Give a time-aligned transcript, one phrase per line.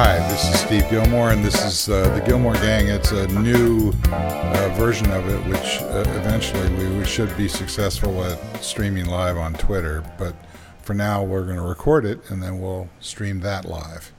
[0.00, 2.86] Hi, this is Steve Gillmor, and this is uh, the Gillmor Gang.
[2.86, 8.22] It's a new uh, version of it, which uh, eventually we, we should be successful
[8.22, 10.04] at streaming live on Twitter.
[10.16, 10.36] But
[10.82, 14.12] for now, we're going to record it, and then we'll stream that live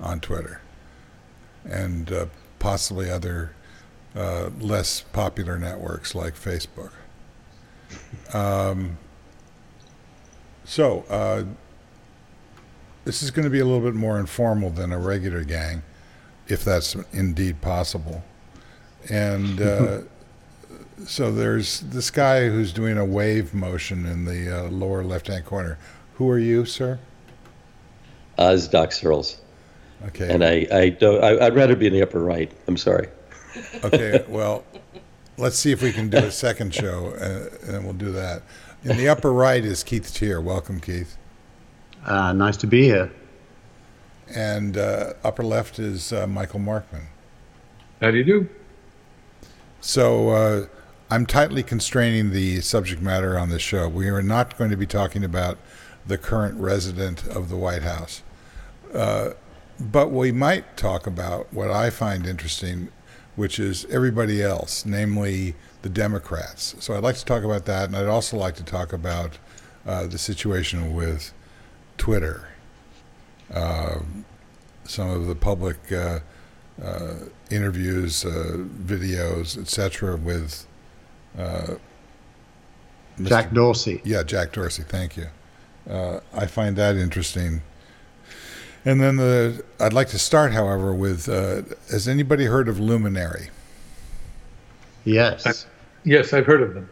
[0.00, 0.62] on Twitter
[1.64, 2.26] and uh,
[2.58, 3.52] possibly other
[4.16, 6.90] uh, less popular networks like Facebook.
[8.34, 8.98] Um,
[10.64, 11.44] so, uh,
[13.04, 15.82] this is going to be a little bit more informal than a regular gang,
[16.48, 18.22] if that's indeed possible.
[19.08, 20.00] And uh,
[21.06, 25.78] so there's this guy who's doing a wave motion in the uh, lower left-hand corner.
[26.14, 26.98] Who are you, sir?
[28.36, 29.40] Uh, this is Doc Searls.
[30.06, 30.32] Okay.
[30.32, 32.50] And I, I don't, I, I'd rather be in the upper right.
[32.66, 33.08] I'm sorry.
[33.84, 34.64] Okay, well,
[35.36, 38.42] let's see if we can do a second show, uh, and we'll do that.
[38.84, 40.42] In the upper right is Keith Teare.
[40.42, 41.18] Welcome, Keith.
[42.04, 43.10] Uh, nice to be here.
[44.34, 47.06] And uh, upper left is uh, Michael Markman.
[48.00, 48.48] How do you do?
[49.80, 50.66] So uh,
[51.10, 53.88] I'm tightly constraining the subject matter on this show.
[53.88, 55.58] We are not going to be talking about
[56.06, 58.22] the current resident of the White House.
[58.94, 59.30] Uh,
[59.78, 62.88] but we might talk about what I find interesting,
[63.36, 66.76] which is everybody else, namely the Democrats.
[66.80, 69.38] So I'd like to talk about that, and I'd also like to talk about
[69.86, 71.32] uh, the situation with
[72.00, 72.48] Twitter,
[73.52, 73.98] uh,
[74.84, 76.20] some of the public uh,
[76.82, 77.14] uh,
[77.50, 80.66] interviews, uh, videos, etc., with
[81.38, 81.74] uh,
[83.18, 83.28] Mr.
[83.28, 84.00] Jack Dorsey.
[84.02, 84.82] Yeah, Jack Dorsey.
[84.82, 85.26] Thank you.
[85.88, 87.60] Uh, I find that interesting.
[88.86, 93.50] And then the I'd like to start, however, with uh, has anybody heard of Luminary?
[95.04, 95.66] Yes.
[96.04, 96.88] Yes, I've heard of them.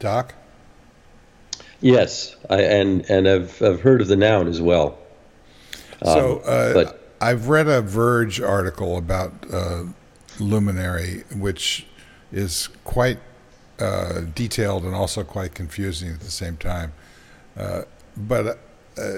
[0.00, 0.34] Doc?
[1.80, 4.98] Yes, I, and and I've I've heard of the noun as well.
[6.02, 9.84] so Um, uh, but- I've read a Verge article about uh,
[10.38, 11.86] Luminary, which
[12.30, 13.18] is quite
[13.78, 16.92] uh, detailed and also quite confusing at the same time.
[17.56, 17.82] Uh,
[18.18, 18.58] but
[18.98, 19.12] uh,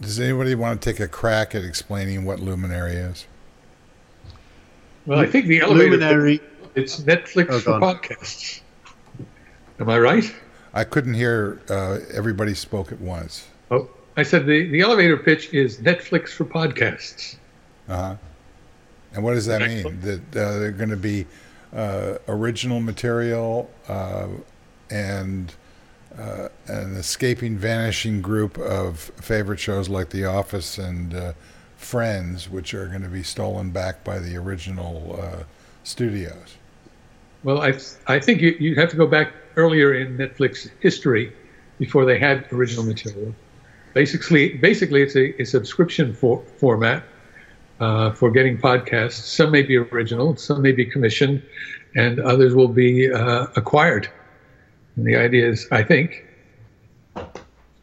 [0.00, 3.24] does anybody want to take a crack at explaining what Luminary is?
[5.06, 5.90] Well, I think the elevator.
[5.92, 6.40] Luminary.
[6.74, 8.62] It's Netflix Oh, for podcasts.
[9.78, 10.34] Am I right?
[10.74, 13.46] I couldn't hear uh, everybody spoke at once.
[13.70, 17.36] Oh, I said the, the elevator pitch is Netflix for podcasts.
[17.88, 18.16] Uh-huh.
[19.14, 20.00] And what does that mean?
[20.00, 21.26] That uh, they're going to be
[21.74, 24.28] uh, original material uh,
[24.90, 25.54] and
[26.18, 31.32] uh, an escaping, vanishing group of favorite shows like The Office and uh,
[31.76, 35.42] Friends, which are going to be stolen back by the original uh,
[35.84, 36.56] studios.
[37.42, 37.74] Well, I
[38.06, 41.32] I think you, you have to go back earlier in Netflix history
[41.78, 43.34] before they had original material.
[43.94, 47.04] Basically, basically it's a, a subscription for, format
[47.80, 49.22] uh, for getting podcasts.
[49.24, 51.42] Some may be original, some may be commissioned,
[51.94, 54.08] and others will be uh, acquired.
[54.96, 56.24] And the idea is, I think,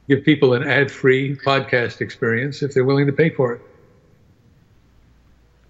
[0.07, 3.61] give people an ad-free podcast experience if they're willing to pay for it.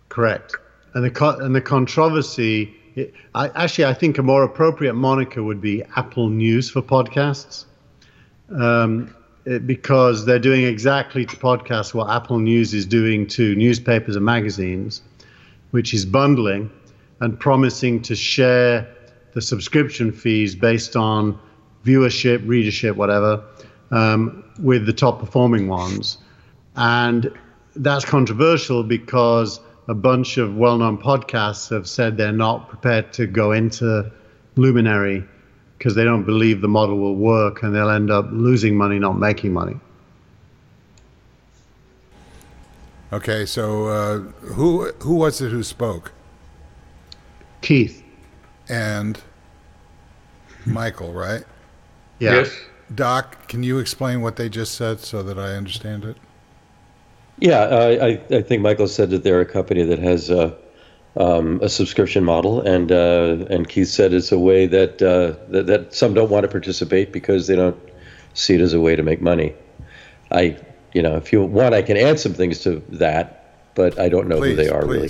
[0.09, 0.55] Correct.
[0.93, 2.78] And the co- and the controversy.
[3.35, 7.65] I, actually, I think a more appropriate moniker would be Apple News for podcasts,
[8.51, 9.13] um,
[9.45, 14.25] it- because they're doing exactly to podcasts what Apple News is doing to newspapers and
[14.25, 15.01] magazines,
[15.71, 16.69] which is bundling
[17.19, 18.87] and promising to share
[19.33, 21.37] the subscription fees based on
[21.85, 23.41] viewership, readership, whatever,
[23.91, 26.17] um, with the top performing ones.
[26.75, 27.31] And
[27.75, 33.25] that's controversial because a bunch of well known podcasts have said they're not prepared to
[33.25, 34.09] go into
[34.55, 35.25] Luminary
[35.77, 39.17] because they don't believe the model will work and they'll end up losing money, not
[39.17, 39.79] making money.
[43.11, 44.19] Okay, so uh,
[44.53, 46.11] who who was it who spoke?
[47.61, 48.03] Keith.
[48.69, 49.19] And
[50.67, 51.43] Michael, right?
[52.19, 52.33] Yeah.
[52.33, 52.55] Yes.
[52.93, 56.17] Doc, can you explain what they just said so that I understand it?
[57.39, 60.57] Yeah, I, I, think Michael said that they're a company that has a,
[61.15, 65.67] um, a subscription model, and uh, and Keith said it's a way that, uh, that
[65.67, 67.77] that some don't want to participate because they don't
[68.33, 69.55] see it as a way to make money.
[70.31, 70.57] I,
[70.93, 74.27] you know, if you want, I can add some things to that, but I don't
[74.27, 75.09] know Please, who they are really.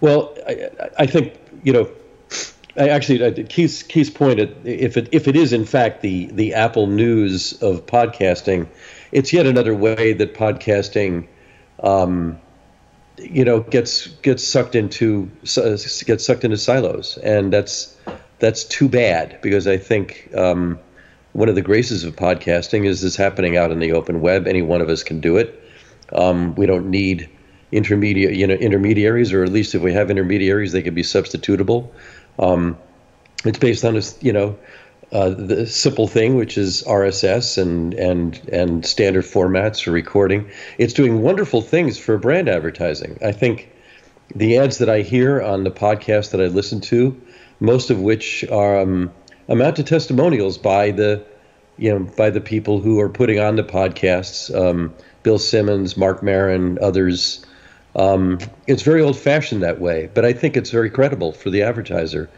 [0.00, 1.90] Well, I, I- think you know.
[2.76, 4.40] I actually, Keith's Keith's point.
[4.40, 8.66] If it if it is in fact the the Apple News of podcasting,
[9.14, 11.26] it's yet another way that podcasting,
[11.82, 12.38] um,
[13.16, 15.30] you know, gets gets sucked into
[16.04, 17.96] gets sucked into silos, and that's
[18.40, 20.78] that's too bad because I think um,
[21.32, 24.46] one of the graces of podcasting is this happening out in the open web.
[24.48, 25.62] Any one of us can do it.
[26.12, 27.30] Um, we don't need,
[27.72, 31.88] intermediate, you know, intermediaries, or at least if we have intermediaries, they can be substitutable.
[32.38, 32.76] Um,
[33.44, 34.58] it's based on a, you know,
[35.14, 40.50] uh, the simple thing, which is RSS and and and standard formats for recording.
[40.76, 43.18] It's doing wonderful things for brand advertising.
[43.24, 43.70] I think
[44.34, 47.18] the ads that I hear on the podcast that I listen to,
[47.60, 49.12] most of which are um,
[49.48, 51.24] amount to testimonials by the
[51.78, 54.52] you know by the people who are putting on the podcasts.
[54.52, 57.46] Um, Bill Simmons, Mark Maron, others.
[57.96, 62.28] Um, it's very old-fashioned that way, but I think it's very credible for the advertiser.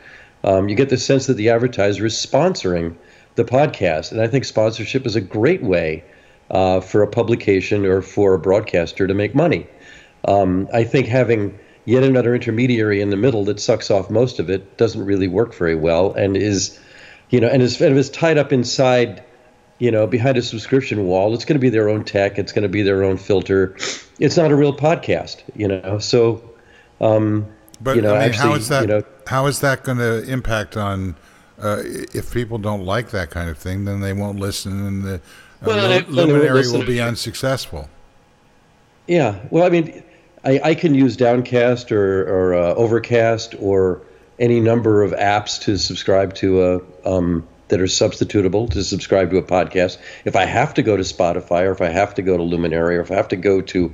[0.47, 2.97] Um, you get the sense that the advertiser is sponsoring
[3.35, 6.05] the podcast, and I think sponsorship is a great way
[6.51, 9.67] uh, for a publication or for a broadcaster to make money.
[10.27, 14.49] Um, I think having yet another intermediary in the middle that sucks off most of
[14.49, 16.79] it doesn't really work very well, and is,
[17.31, 19.23] you know, and is, and is tied up inside
[19.79, 21.35] you know, behind a subscription wall.
[21.35, 22.39] It's going to be their own tech.
[22.39, 23.77] It's going to be their own filter.
[24.19, 25.99] It's not a real podcast, you know.
[25.99, 26.43] So,
[27.01, 27.47] um,
[27.81, 28.81] but you know, I mean, actually, how is that?
[28.82, 31.17] You know, how is that going to impact on?
[31.58, 35.14] Uh, if people don't like that kind of thing, then they won't listen, and the
[35.14, 35.19] uh,
[35.64, 37.88] Well, lu- they- they won't luminary will be unsuccessful.
[39.06, 39.38] yeah.
[39.50, 40.02] Well, I mean,
[40.44, 44.02] I, I can use Downcast or, or uh, Overcast or
[44.38, 46.62] any number of apps to subscribe to
[47.05, 49.99] a um, that are substitutable to subscribe to a podcast.
[50.25, 52.96] If I have to go to Spotify or if I have to go to Luminary
[52.96, 53.93] or if I have to go to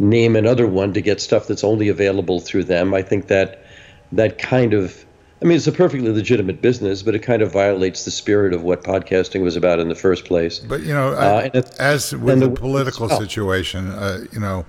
[0.00, 3.64] name another one to get stuff that's only available through them, I think that
[4.12, 5.04] that kind of
[5.42, 8.62] I mean, it's a perfectly legitimate business, but it kind of violates the spirit of
[8.62, 10.58] what podcasting was about in the first place.
[10.58, 14.66] But you know, Uh, I- as with the, the- political situation, uh, you know,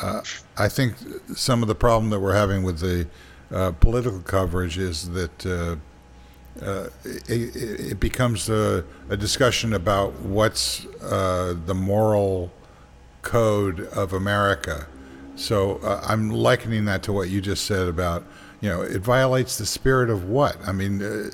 [0.00, 0.22] uh,
[0.56, 0.94] I think
[1.34, 3.06] some of the problem that we're having with the
[3.52, 5.76] uh, political coverage is that uh,
[6.64, 6.88] uh,
[7.28, 7.54] it,
[7.92, 12.50] it becomes a, a discussion about what's uh, the moral
[13.24, 14.86] code of America.
[15.36, 18.24] So uh, I'm likening that to what you just said about,
[18.60, 20.56] you know, it violates the spirit of what?
[20.66, 21.30] I mean, uh,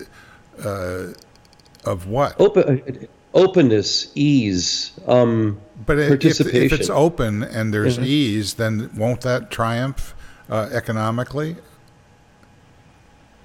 [0.66, 1.12] uh,
[1.84, 2.40] of what?
[2.40, 8.06] Open, uh, openness, ease, um, But if, if it's open and there's Mhm.
[8.06, 10.14] ease, then won't that triumph
[10.48, 11.56] uh, economically?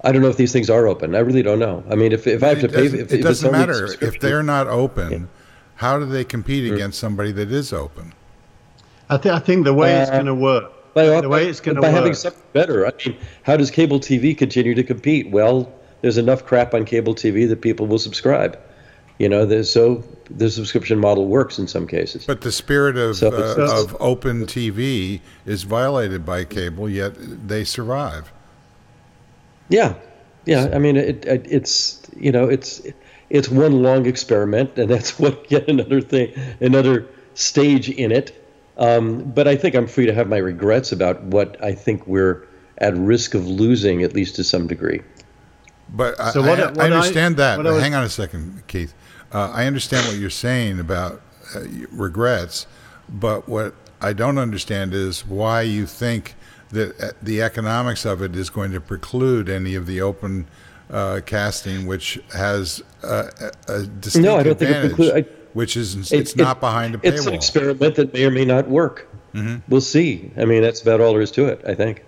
[0.04, 1.14] I don't know if these things are open.
[1.14, 1.82] I really don't know.
[1.90, 3.88] I mean, if, if I have to it pay, doesn't, if, it doesn't only matter
[4.00, 5.28] if they're not open.
[5.76, 8.14] How do they compete against somebody that is open?
[9.08, 11.60] I, th- I think the way it's Uh, going to work, by, the way it's
[11.60, 12.16] going to by having work.
[12.16, 12.86] something better.
[12.86, 15.30] I mean, how does cable TV continue to compete?
[15.30, 15.72] Well,
[16.02, 18.58] there's enough crap on cable TV that people will subscribe.
[19.18, 22.26] You know, there's, so the subscription model works in some cases.
[22.26, 27.14] But the spirit of So uh, it's- of open TV is violated by cable, yet
[27.48, 28.32] they survive.
[29.68, 29.94] Yeah,
[30.44, 30.70] yeah.
[30.74, 32.82] I mean, it, it it's you know it's
[33.30, 38.42] it's one long experiment, and that's what yet another thing, another stage in it.
[38.78, 42.46] Um, but I think I'm free to have my regrets about what I think we're
[42.78, 45.00] at risk of losing, at least to some degree.
[45.88, 47.56] But I, So what- I, what I I- understand that.
[47.56, 48.92] what But I was- hang on a second, Keith.
[49.32, 51.20] Uh, I understand what you're saying about
[51.54, 52.66] uh, regrets,
[53.08, 56.34] but what I don't understand is why you think
[56.70, 60.46] that uh, the economics of it is going to preclude any of the open
[60.90, 63.30] uh, casting, which has uh,
[63.68, 66.36] a, a distinct No, I don't think it advantage, preclude- I- which is it's, It-
[66.36, 67.12] not it- behind a paywall.
[67.12, 67.36] It's an paywall.
[67.36, 69.08] experiment that may or may not work.
[69.34, 69.56] Mm-hmm.
[69.68, 70.30] We'll see.
[70.36, 71.62] I mean, that's about all there is to it.
[71.66, 72.04] I think.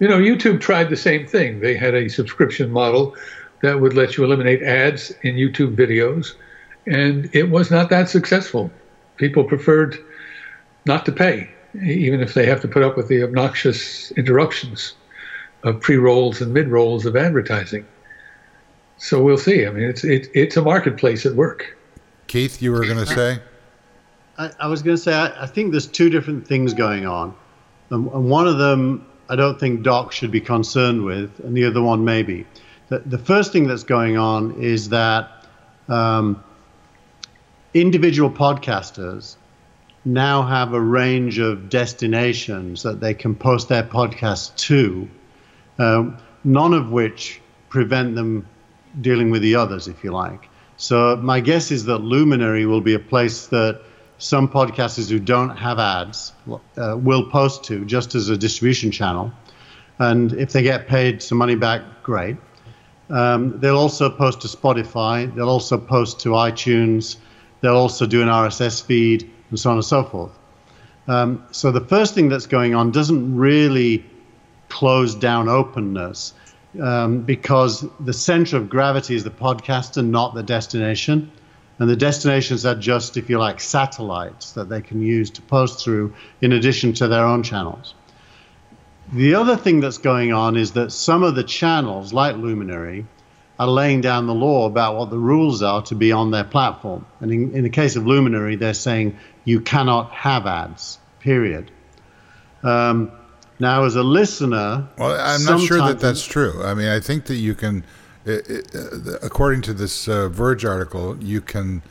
[0.00, 1.60] You know, YouTube tried the same thing.
[1.60, 3.14] They had a subscription model
[3.62, 6.34] that would let you eliminate ads in YouTube videos,
[6.86, 8.70] and it was not that successful.
[9.16, 9.96] People preferred
[10.86, 11.48] not to pay,
[11.82, 14.94] even if they have to put up with the obnoxious interruptions
[15.62, 17.86] of pre rolls and mid rolls of advertising.
[18.98, 19.66] So we'll see.
[19.66, 21.76] I mean, it's it, it's a marketplace at work.
[22.26, 23.38] Keith, you were going to say?
[24.38, 27.34] I, I was going to say, I, I think there's two different things going on.
[27.90, 31.64] And, and one of them, I don't think Doc should be concerned with, and the
[31.64, 32.46] other one, maybe.
[32.88, 35.46] The, the first thing that's going on is that
[35.88, 36.42] um,
[37.72, 39.36] individual podcasters
[40.04, 45.08] now have a range of destinations that they can post their podcast to,
[45.78, 48.46] um, none of which prevent them
[49.00, 50.48] dealing with the others, if you like.
[50.84, 53.80] So my guess is that Luminary will be a place that
[54.18, 56.34] some podcasters who don't have ads
[56.76, 59.32] uh, will post to just as a distribution channel.
[59.98, 62.36] And if they get paid some money back, great.
[63.08, 65.34] Um, they'll also post to Spotify.
[65.34, 67.16] They'll also post to iTunes.
[67.62, 70.32] They'll also do an RSS feed and so on and so forth.
[71.08, 74.04] Um, so the first thing that's going on doesn't really
[74.68, 76.34] close down openness
[76.80, 81.30] um, because the center of gravity is the podcaster, not the destination.
[81.78, 85.84] And the destinations are just, if you like, satellites that they can use to post
[85.84, 87.94] through in addition to their own channels.
[89.12, 93.06] The other thing that's going on is that some of the channels, like Luminary,
[93.58, 97.06] are laying down the law about what the rules are to be on their platform.
[97.20, 101.70] And in, in the case of Luminary, they're saying you cannot have ads, period.
[102.62, 103.12] Um,
[103.58, 106.62] now, as a listener, well, I'm not sure that that's true.
[106.64, 107.84] I mean, I think that you can,
[108.24, 111.82] it, it, uh, according to this uh, Verge article, you can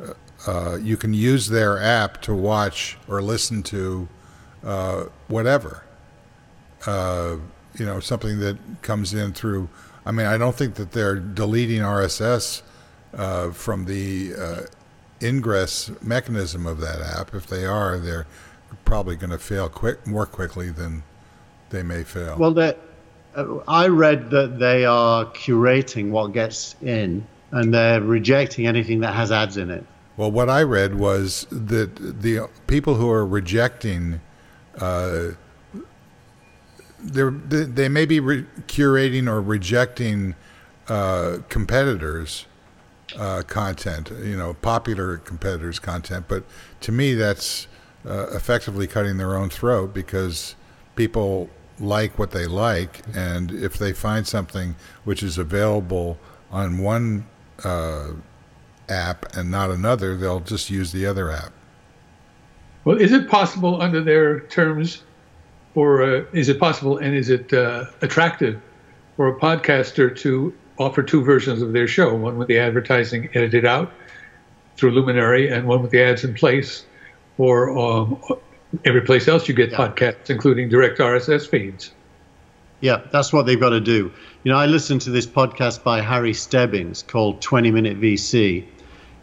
[0.00, 0.14] uh,
[0.46, 4.08] uh, you can use their app to watch or listen to
[4.64, 5.84] uh, whatever.
[6.86, 7.36] Uh,
[7.74, 9.68] you know, something that comes in through.
[10.06, 12.62] I mean, I don't think that they're deleting RSS
[13.52, 14.66] from the
[15.22, 17.34] ingress mechanism of that app.
[17.34, 18.26] If they are, they're
[18.86, 21.02] probably going to fail quick more quickly than
[21.70, 22.36] they may fail.
[22.38, 22.72] Well, uh,
[23.66, 29.32] I read that they are curating what gets in, and they're rejecting anything that has
[29.32, 29.84] ads in it.
[30.16, 34.20] Well, what I read was that the people who are rejecting,
[34.78, 35.28] uh,
[37.02, 40.34] they may be re- curating or rejecting
[40.88, 42.46] uh, competitors'
[43.16, 46.26] uh, content, you know, popular competitors' content.
[46.28, 46.44] But
[46.80, 47.66] to me, that's
[48.06, 50.54] uh, effectively cutting their own throat because
[50.96, 51.48] people
[51.80, 56.18] like what they like, and if they find something which is available
[56.50, 57.26] on one
[57.64, 58.10] uh,
[58.88, 61.52] app and not another, they'll just use the other app.
[62.84, 65.02] Well, is it possible under their terms,
[65.74, 68.60] or uh, is it possible and is it uh, attractive
[69.16, 73.66] for a podcaster to offer two versions of their show, one with the advertising edited
[73.66, 73.92] out
[74.76, 76.84] through Luminary and one with the ads in place,
[77.36, 78.20] or um,
[78.84, 79.78] every place else you get yeah.
[79.78, 81.92] podcasts, including direct RSS feeds.
[82.80, 84.10] Yeah, that's what they've got to do.
[84.42, 88.64] You know, I listened to this podcast by Harry Stebbings called 20 Minute VC.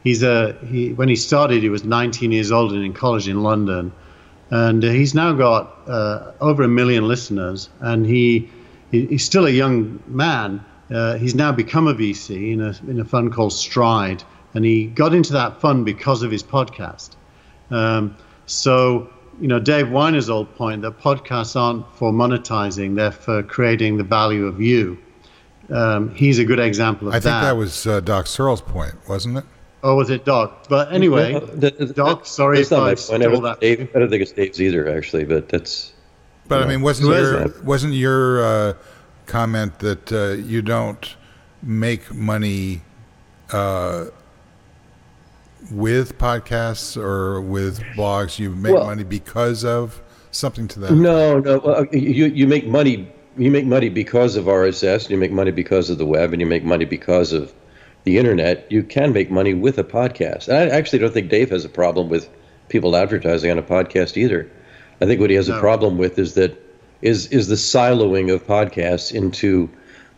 [0.04, 3.42] He's a he when he started, he was 19 years old and in college in
[3.42, 3.92] London,
[4.52, 7.70] and he's now got uh, over a million listeners.
[7.80, 8.50] And he,
[8.92, 10.64] he he's still a young man.
[10.90, 14.24] Uh, he's now become a VC in a in a fund called Stride,
[14.54, 17.16] and he got into that fund because of his podcast.
[17.72, 23.44] Um, so you know, Dave Winer's old point that podcasts aren't for monetizing; they're for
[23.44, 24.98] creating the value of you.
[25.70, 27.18] Um, he's a good example of that.
[27.18, 29.44] I think that, was uh, Doc Searls' point, wasn't it?
[29.84, 30.68] Oh, was it Doc?
[30.70, 33.60] But anyway, well, the, the, Doc, sorry if I stole that.
[33.62, 35.94] Dave, I don't think it's Dave's either, actually, but that's.
[36.48, 38.74] But I mean, wasn't your wasn't your uh,
[39.26, 41.16] comment that uh, you don't
[41.62, 42.82] make money
[43.52, 44.06] uh,
[45.72, 51.40] with podcasts or with blogs you make well, money because of something to that no
[51.40, 55.52] no uh, you, you make money you make money because of rss you make money
[55.52, 57.54] because of the web and you make money because of
[58.08, 58.66] the internet.
[58.72, 60.48] You can make money with a podcast.
[60.48, 62.30] And i actually don't think dave has a problem with
[62.70, 64.50] people advertising on a podcast either.
[65.02, 65.58] I think what he has no.
[65.58, 66.58] a problem with is that
[67.02, 69.70] is is the siloing of podcasts into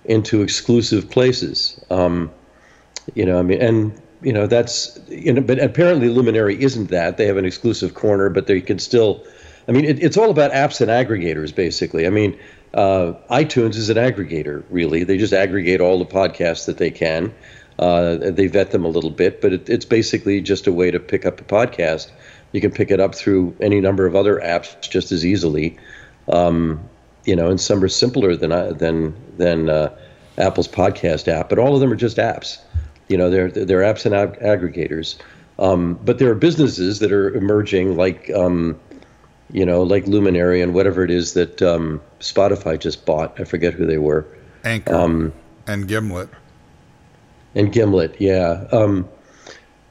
[0.06, 1.84] into exclusive places.
[1.90, 2.32] Um,
[3.16, 7.18] you know i mean and you know that's you know but apparently luminary isn't that.
[7.18, 9.26] They have an exclusive corner but they can still
[9.68, 12.06] i mean it, it's all about apps and aggregators basically.
[12.06, 12.38] I mean
[12.74, 15.04] uh, itunes is an aggregator really.
[15.04, 17.34] They just aggregate all the podcasts that they can.
[17.80, 21.00] Uh, they vet them a little bit but it, it's basically just a way to
[21.00, 22.12] pick up a podcast.
[22.52, 25.78] You can pick it up through any number of other apps just as easily.
[26.28, 26.90] Um,
[27.26, 29.96] you know and some are simpler than uh, than than uh,
[30.38, 32.60] apple's podcast app but all of them are just apps
[33.10, 35.18] you know, they're they're apps and ag- aggregators.
[35.58, 38.80] Um, but there are businesses that are emerging, like um,
[39.52, 43.38] you know, like Luminary and whatever it is that um, Spotify just bought.
[43.40, 44.26] I forget who they were.
[44.64, 45.34] Anchor um,
[45.68, 46.30] and Gimlet.
[47.56, 48.68] And Gimlet, yeah.
[48.72, 49.10] Um,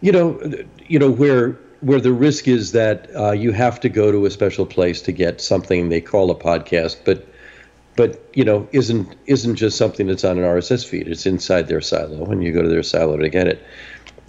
[0.01, 0.41] you know,
[0.87, 4.31] you know where where the risk is that uh, you have to go to a
[4.31, 7.27] special place to get something they call a podcast, but
[7.99, 11.09] but you know isn't isn't just something that's on an RSS feed.
[11.09, 13.61] It's inside their silo, and you go to their silo to get it.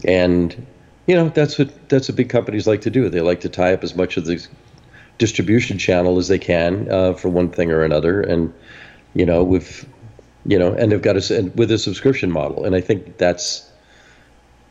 [0.03, 0.65] And
[1.05, 3.07] you know that's what that's what big companies like to do.
[3.09, 4.43] They like to tie up as much of the
[5.19, 8.51] distribution channel as they can uh, for one thing or another, and
[9.13, 9.87] you know with
[10.47, 13.69] you know, and they've got a with a subscription model, and I think that's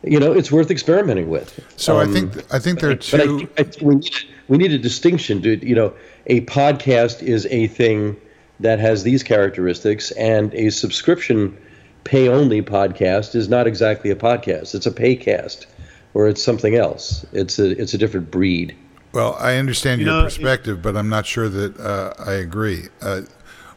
[0.03, 1.57] you know it's worth experimenting with.
[1.77, 3.47] So um, I think I think there are two.
[3.47, 4.15] But I, I, we, need,
[4.49, 5.41] we need a distinction.
[5.43, 5.93] To you know,
[6.25, 8.17] a podcast is a thing
[8.59, 11.57] that has these characteristics, and a subscription
[12.03, 14.75] pay only podcast is not exactly a podcast.
[14.75, 15.65] It's a paycast,
[16.13, 17.25] or it's something else.
[17.31, 18.75] It's a it's a different breed.
[19.11, 22.83] Well, I understand you your know, perspective, but I'm not sure that uh, I agree.
[23.01, 23.21] Uh,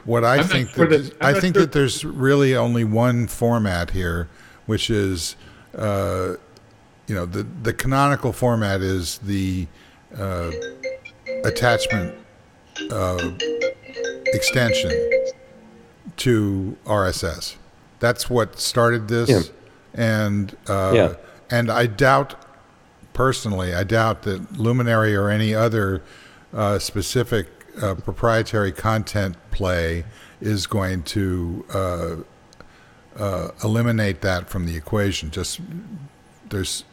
[0.04, 1.62] what I I'm think that, I think sure.
[1.62, 4.28] that there's really only one format here,
[4.66, 5.36] which is
[5.76, 6.34] uh,
[7.06, 9.66] you know, the the canonical format is the
[10.16, 10.50] uh,
[11.44, 12.14] attachment
[12.90, 13.30] uh,
[14.32, 14.92] extension
[16.18, 17.56] to RSS.
[18.00, 19.40] That's what started this, Yeah.
[19.94, 21.14] and uh, Yeah.
[21.50, 22.34] and I doubt
[23.12, 26.02] personally, I doubt that Luminary or any other
[26.54, 27.46] uh, specific
[27.80, 30.04] uh, proprietary content play
[30.40, 32.16] is going to uh,
[33.18, 35.30] uh, eliminate that from the equation.
[35.30, 35.60] Just
[36.50, 36.84] there's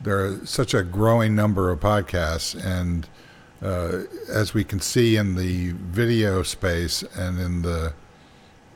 [0.00, 3.08] there are such a growing number of podcasts, and
[3.62, 7.92] uh, as we can see in the video space and in the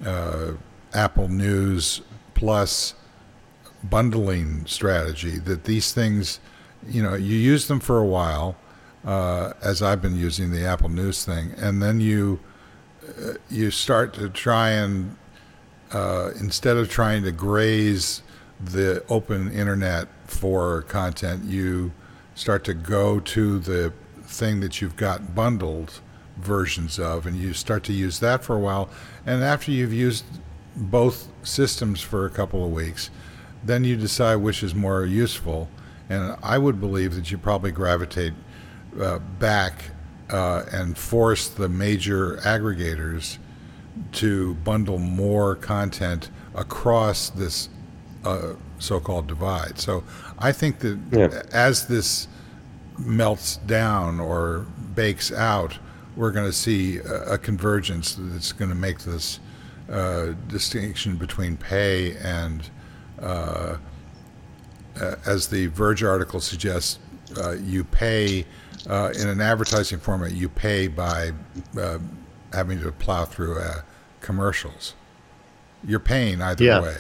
[0.05, 0.53] uh,
[0.95, 2.03] Apple News
[2.35, 2.95] Plus
[3.83, 6.39] bundling strategy, that these things,
[6.87, 8.57] you know, you use them for a while,
[9.05, 12.41] uh, as I've been using the Apple News thing, and then you
[13.07, 15.17] uh, you start to try and
[15.93, 18.23] uh, instead of trying to graze
[18.61, 21.93] the open internet for content, you
[22.35, 23.93] start to go to the
[24.27, 26.01] thing that you've got bundled
[26.39, 28.89] versions of, and you start to use that for a while.
[29.25, 30.25] And after you've used
[30.77, 33.11] both systems for a couple of weeks,
[33.65, 35.69] then you decide which is more useful.
[36.09, 38.35] And I would believe that you probably gravitate
[39.01, 39.85] uh, back
[40.31, 43.39] uh, and force the major aggregators
[44.13, 47.69] to bundle more content across this
[48.25, 49.79] uh, so-called divide.
[49.79, 50.05] So
[50.39, 51.43] I think that Yeah.
[51.53, 52.29] as this
[52.99, 55.79] melts down or bakes out,
[56.17, 59.39] we're going to see a, a convergence that's going to make this
[59.91, 62.71] uh, distinction between pay and,
[63.21, 63.77] uh,
[65.01, 66.99] uh, as the Verge article suggests,
[67.37, 68.47] uh, you pay
[68.89, 70.33] uh, in an advertising format.
[70.33, 71.33] You pay by
[71.79, 71.99] uh,
[72.53, 73.83] having to plow through uh,
[74.21, 74.95] commercials.
[75.85, 76.81] You're paying either Yeah.
[76.81, 76.97] way.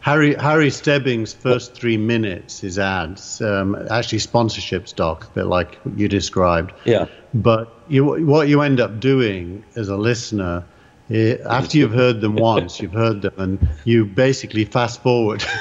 [0.00, 5.78] Harry Harry Stebbing's first three minutes is ads, um, actually sponsorships, Doc, a bit like
[5.96, 6.72] you described.
[6.84, 7.06] Yeah.
[7.34, 10.64] But you, what you end up doing as a listener,
[11.10, 15.44] eh, after you've heard them once, you've heard them, and you basically fast forward.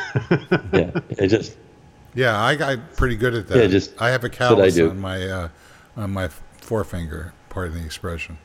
[0.72, 0.92] Yeah.
[1.10, 1.58] It just
[2.16, 3.58] Yeah, I got pretty good at that.
[3.58, 4.90] Yeah, just- I have a what I callus do.
[4.90, 5.50] on my uh,
[5.98, 6.30] on my
[6.62, 7.34] forefinger.
[7.50, 8.38] Pardon the expression.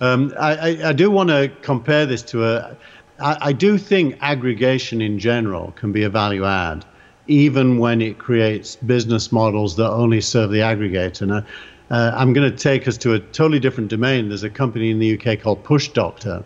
[0.00, 2.76] Um, I, I, I do want to compare this to a.
[3.22, 6.84] I, I do think aggregation in general can be a value add,
[7.28, 11.30] even when it creates business models that only serve the aggregator.
[11.30, 11.42] Uh,
[11.90, 14.28] uh, I'm going to take us to a totally different domain.
[14.28, 16.42] There's a company in the UK called Push Doctor,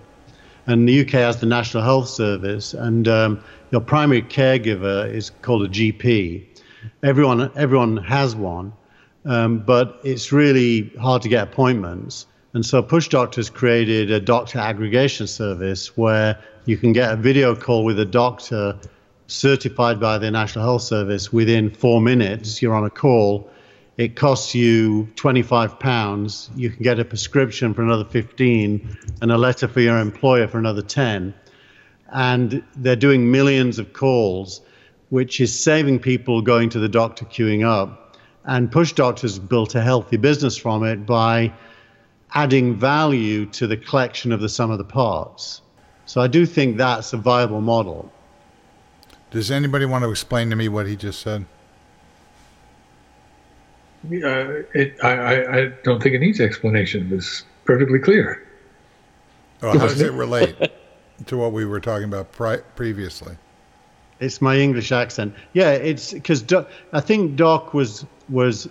[0.67, 5.62] and the UK has the National Health Service, and um, your primary caregiver is called
[5.62, 6.45] a GP.
[7.03, 8.73] Everyone everyone has one,
[9.25, 12.27] um, but it's really hard to get appointments.
[12.57, 17.55] And so Push Doctors created a doctor aggregation service where you can get a video
[17.55, 18.79] call with a doctor
[19.27, 22.62] certified by the National Health Service within four minutes.
[22.62, 23.51] You're on a call.
[23.99, 26.49] It costs you 25 pounds.
[26.57, 30.57] You can get a prescription for another 15 and a letter for your employer for
[30.57, 31.35] another 10.
[32.11, 34.62] And they're doing millions of calls,
[35.11, 38.16] which is saving people going to the doctor queuing up.
[38.47, 41.53] And Push Doctors built a healthy business from it by
[42.35, 45.62] adding value to the collection of the sum of the parts.
[46.07, 48.12] So I do think that's a viable model.
[49.31, 51.47] Does anybody want to explain to me what he just said?
[54.07, 57.11] Uh, it, I, I, I don't think it needs explanation.
[57.12, 58.47] It's perfectly clear.
[59.62, 60.55] Or how does it relate
[61.27, 63.37] to what we were talking about pri- previously?
[64.21, 65.35] It's my English accent.
[65.55, 66.45] Yeah, it's because
[66.93, 68.69] I think Doc was was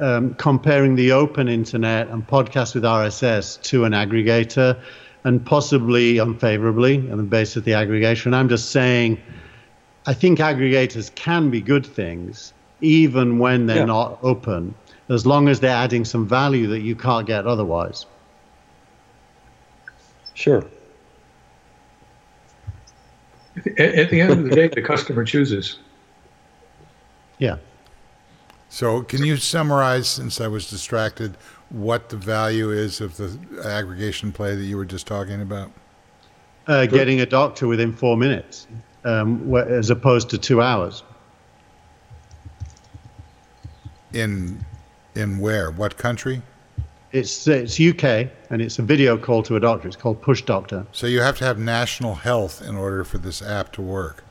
[0.00, 4.80] um, comparing the open internet and podcasts with RSS to an aggregator,
[5.24, 8.32] and possibly unfavorably on the basis of the aggregation.
[8.32, 9.20] I'm just saying,
[10.06, 13.84] I think aggregators can be good things, even when they're Yeah.
[13.84, 14.74] not open,
[15.10, 18.06] as long as they're adding some value that you can't get otherwise.
[20.34, 20.64] sure.
[23.66, 25.78] At, at the end of the day, the customer chooses.
[27.38, 27.56] Yeah.
[28.72, 31.36] So, can you summarize, since I was distracted,
[31.70, 35.72] what the value is of the aggregation play that you were just talking about?
[36.68, 38.68] Uh, getting a doctor within four minutes,
[39.04, 41.02] um, as opposed to two hours.
[44.12, 44.64] In
[45.16, 45.72] in where?
[45.72, 46.40] What country?
[47.10, 49.88] It's it's UK and it's a video call to a doctor.
[49.88, 50.86] It's called Push Doctor.
[50.92, 54.22] So you have to have national health in order for this app to work.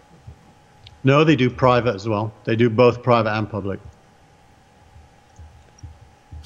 [1.04, 2.34] No, they do private as well.
[2.46, 3.82] They do both private and public.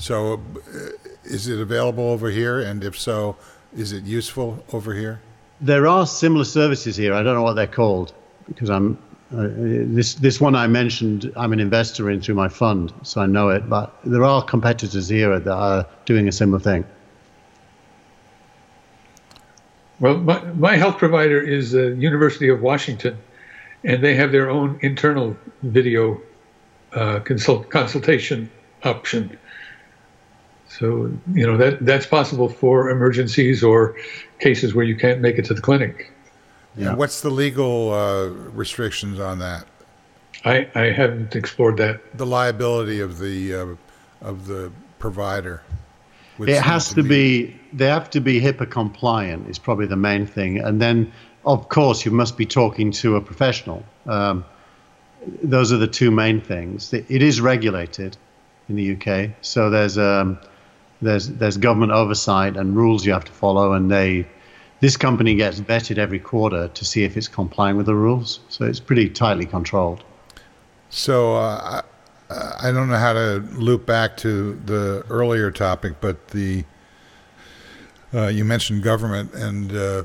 [0.03, 0.89] So, uh,
[1.23, 2.59] is it available over here?
[2.59, 3.37] And if so,
[3.73, 5.21] is it useful over here?
[5.61, 7.13] There are similar services here.
[7.13, 8.13] I don't know what they're called
[8.47, 8.97] because I'm
[9.33, 9.49] Uh,
[9.97, 13.49] this this one I mentioned, I'm an investor in through my fund, so I know
[13.55, 13.67] it.
[13.67, 16.85] But there are competitors here that are doing a similar thing.
[19.99, 23.15] Well, my, my health provider is the University of Washington,
[23.83, 26.21] and they have their own internal video
[26.93, 28.49] uh, consult, consultation
[28.83, 29.37] option.
[30.83, 33.95] So you know that that's possible for emergencies or
[34.41, 36.11] cases where you can't make it to the clinic.
[36.75, 36.89] Yeah.
[36.89, 39.65] And what's the legal uh, restrictions on that?
[40.43, 42.17] I, I haven't explored that.
[42.17, 43.65] The liability of the uh,
[44.19, 45.63] of the provider.
[46.37, 47.59] It has to, to be, be.
[47.71, 49.47] They have to be HIPAA compliant.
[49.47, 51.13] Is probably the main thing, and then
[51.45, 53.85] of course you must be talking to a professional.
[54.05, 54.43] Um,
[55.41, 56.91] those are the two main things.
[56.91, 58.17] It is regulated
[58.67, 60.39] in the UK, so there's um,
[61.03, 64.27] there's there's government oversight and rules you have to follow, and they
[64.79, 68.39] this company gets vetted every quarter to see if it's complying with the rules.
[68.49, 70.03] So it's pretty tightly controlled.
[70.89, 71.81] So uh,
[72.29, 76.63] I, I don't know how to loop back to the earlier topic, but the
[78.13, 79.75] uh, you mentioned government and.
[79.75, 80.03] Uh,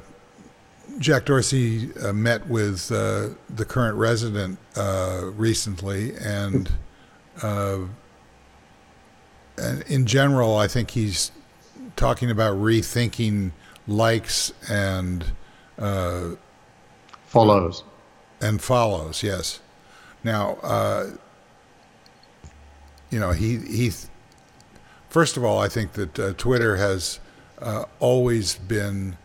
[0.99, 6.73] Jack Dorsey uh, met with uh, the current resident uh, recently, and
[9.87, 11.31] in general, I think he's
[11.97, 13.53] talking about rethinking
[13.87, 15.25] likes and
[15.79, 16.31] uh,
[17.27, 17.85] follows
[18.41, 19.23] and follows.
[19.23, 19.61] Yes.
[20.25, 21.11] Now, uh,
[23.11, 23.93] you know, he he.
[25.09, 27.19] First of all, I think that Twitter has
[27.99, 29.17] always been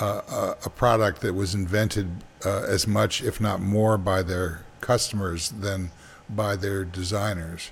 [0.00, 2.08] uh, a product that was invented
[2.44, 5.90] uh, as much, if not more, by their customers than
[6.28, 7.70] by their designers.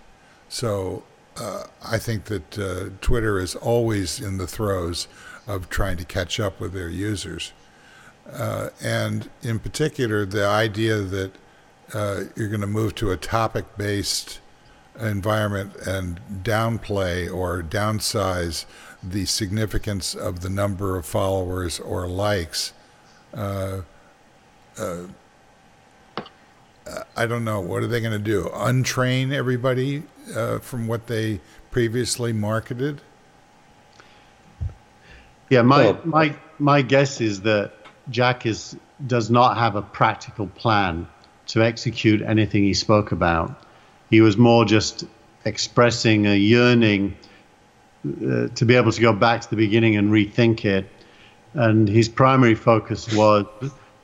[0.49, 1.03] So
[1.37, 5.09] uh, I think that uh, Twitter is always in the throes
[5.47, 7.53] of trying to catch up with their users.
[8.31, 11.33] Uh, and in particular, the idea that
[11.93, 14.41] uh, you're going to move to a topic based
[15.01, 18.65] environment and downplay or downsize
[19.03, 22.73] the significance of the number of followers or likes.
[26.87, 27.61] Uh, I don't know.
[27.61, 28.45] What are they going to do?
[28.53, 30.03] Untrain everybody
[30.35, 31.41] uh, from what they
[31.71, 33.01] previously marketed?
[35.51, 37.73] Yeah, my my my guess is that
[38.09, 41.07] Jack is does not have a practical plan
[41.49, 43.63] to execute anything he spoke about.
[44.11, 45.05] He was more just
[45.45, 47.17] expressing a yearning
[48.07, 50.89] uh, to be able to go back to the beginning and rethink it.
[51.55, 53.47] And his primary focus was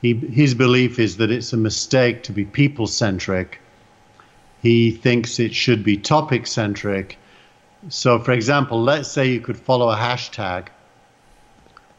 [0.02, 3.60] he, his belief is that it's a mistake to be people centric.
[4.62, 7.18] He thinks it should be topic centric.
[7.88, 10.68] So, for example, let's say you could follow a hashtag.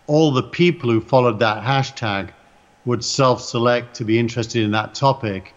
[0.07, 2.29] All the people who followed that hashtag
[2.85, 5.53] would self select to be interested in that topic.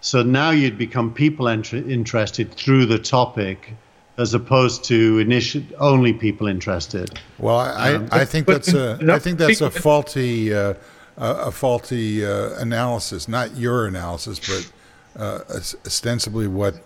[0.00, 3.74] So now you'd become people interested through the topic
[4.16, 7.18] as opposed to initial only people interested.
[7.38, 10.74] Well, I, um, I, I think that's a I think that's a faulty uh,
[11.20, 16.82] a faulty uh, analysis, not your analysis, but uh, ostensibly what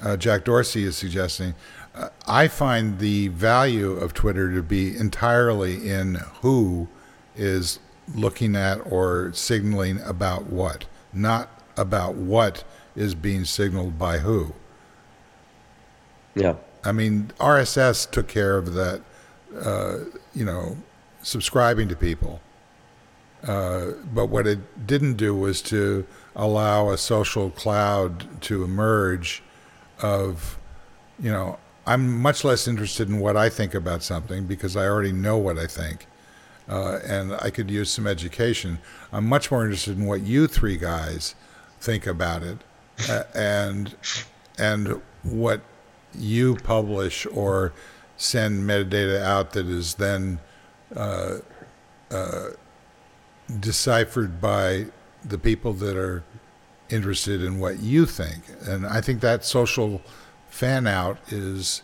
[0.00, 1.54] uh, Jack Dorsey is suggesting.
[1.94, 6.88] Uh, I find the value of Twitter to be entirely in who
[7.36, 7.80] is
[8.14, 14.54] looking at or signaling about what, not about what is being signaled by who.
[16.34, 16.56] Yeah.
[16.84, 19.02] I mean, RSS took care of that,
[19.60, 19.98] uh,
[20.34, 20.76] you know,
[21.22, 22.40] subscribing to people.
[23.46, 29.42] Uh, but what it didn't do was to allow a social cloud to emerge
[30.00, 30.58] of,
[31.18, 35.12] you know, I'm much less interested in what I think about something because I already
[35.12, 36.06] know what I think.
[36.66, 38.78] Uh, and I could use some education.
[39.12, 41.34] I'm much more interested in what you three guys
[41.78, 42.56] think about it,
[43.10, 43.94] uh, and
[44.58, 45.60] and what
[46.14, 47.74] you publish or
[48.16, 50.38] send metadata out that is then
[50.96, 51.38] uh,
[52.10, 52.48] uh,
[53.60, 54.86] deciphered by
[55.24, 56.22] the people that are
[56.90, 58.42] interested in what you think.
[58.66, 60.02] And I think that social
[60.48, 61.82] fan out is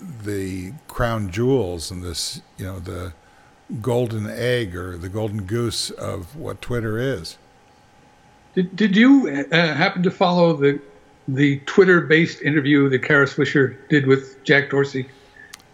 [0.00, 3.12] the crown jewels and this, you know, the
[3.80, 7.38] golden egg or the golden goose of what Twitter is.
[8.54, 10.80] Did, did you uh, happen to follow the
[11.28, 15.08] the Twitter-based interview that Kara Swisher did with Jack Dorsey?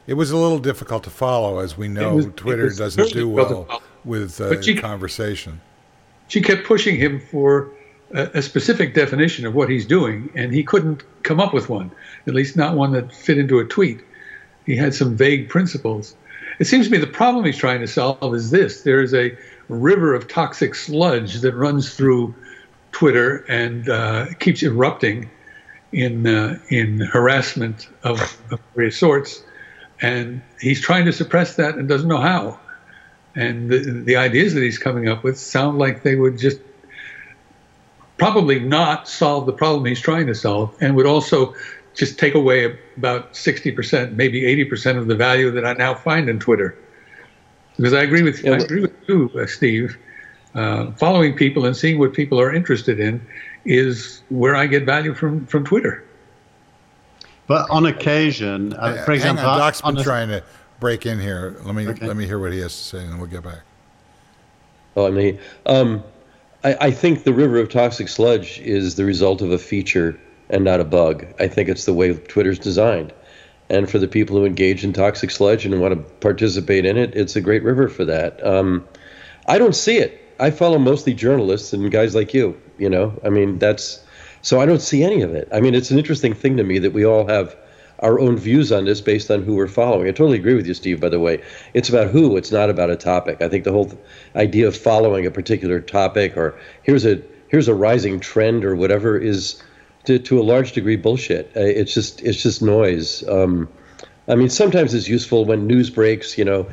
[0.07, 2.17] It was a little difficult to follow, as we know.
[2.17, 5.61] Was, Twitter doesn't do well with uh, she, conversation.
[6.29, 7.71] She kept pushing him for
[8.15, 11.91] a, a, specific definition of what he's doing, and he couldn't come up with one.
[12.27, 14.01] At least not one that fit into a tweet.
[14.67, 16.17] He had some vague principles.
[16.59, 19.37] It seems to me the problem he's trying to solve is this: there is a
[19.69, 22.35] river of toxic sludge that runs through
[22.93, 25.31] Twitter and uh, keeps erupting
[25.93, 29.43] in uh, in harassment of, of various sorts,
[30.01, 32.59] and he's trying to suppress that and doesn't know how.
[33.35, 36.61] And the, the ideas that he's coming up with sound like they would just
[38.19, 41.55] probably not solve the problem he's trying to solve, and would also
[41.95, 46.39] just take away about 60%, maybe 80% of the value that I now find in
[46.39, 46.77] Twitter.
[47.77, 49.99] Because I agree with, I agree with you, uh, Steve.
[50.55, 53.27] Uh, following people and seeing what people are interested in
[53.65, 56.05] is where I get value from, from Twitter.
[57.47, 60.45] But on occasion, uh, for example, on, Doc's on been a- trying to
[60.83, 61.57] break in here.
[61.63, 62.07] Let me Okay.
[62.07, 63.61] let me hear what he has to say, and then we'll get back.
[64.97, 66.03] Oh, I mean, um,
[66.65, 70.19] I, I think the river of toxic sludge is the result of a feature
[70.51, 71.25] and not a bug.
[71.39, 73.13] I think it's the way Twitter's designed.
[73.71, 77.15] And for the people who engage in toxic sludge and want to participate in it,
[77.15, 78.45] it's a great river for that.
[78.45, 78.85] Um,
[79.47, 80.19] I don't see it.
[80.41, 82.61] I follow mostly journalists and guys like you.
[82.77, 84.05] You know, I mean, that's
[84.43, 85.49] so I don't see any of it.
[85.53, 87.57] I mean, it's an interesting thing to me that we all have
[88.03, 90.09] our own views on this based on who we're following.
[90.09, 91.01] I totally agree with you, Steve.
[91.01, 92.37] By the way, it's about who.
[92.37, 93.41] It's not about a topic.
[93.41, 93.93] I think the whole
[94.37, 99.17] idea of following a particular topic or here's a here's a rising trend or whatever
[99.17, 99.63] is
[100.05, 101.53] to, to a large degree bullshit.
[101.57, 103.27] Uh, it's just it's just noise.
[103.29, 103.69] Um,
[104.29, 106.37] I mean, sometimes it's useful when news breaks.
[106.37, 106.71] You know,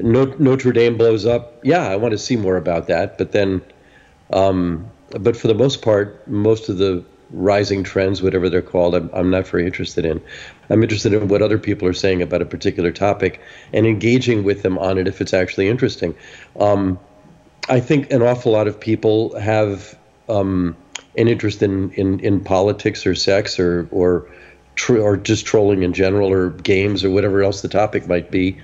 [0.00, 1.60] Notre, Notre Dame blows up.
[1.64, 3.18] Yeah, I want to see more about that.
[3.18, 3.62] But then,
[4.32, 9.10] um, but for the most part, most of the rising trends, whatever they're called, I'm,
[9.12, 10.20] I'm not very interested in.
[10.70, 13.40] I'm interested in what other people are saying about a particular topic
[13.72, 16.14] and engaging with them on it if it's actually interesting.
[16.58, 16.98] Um,
[17.68, 19.96] I think an awful lot of people have
[20.28, 20.76] um,
[21.16, 24.28] an interest in, in, in politics or sex or or
[24.74, 28.58] tr- or just trolling in general or games or whatever else the topic might be,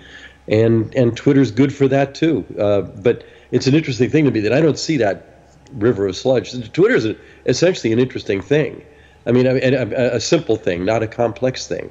[0.47, 2.45] and and Twitter's good for that too.
[2.59, 5.38] Uh, but it's an interesting thing to me that I don't see that
[5.73, 6.73] river of sludge.
[6.73, 7.15] Twitter is
[7.47, 8.85] essentially an interesting thing.
[9.27, 11.91] I mean, a, a, a simple thing, not a complex thing.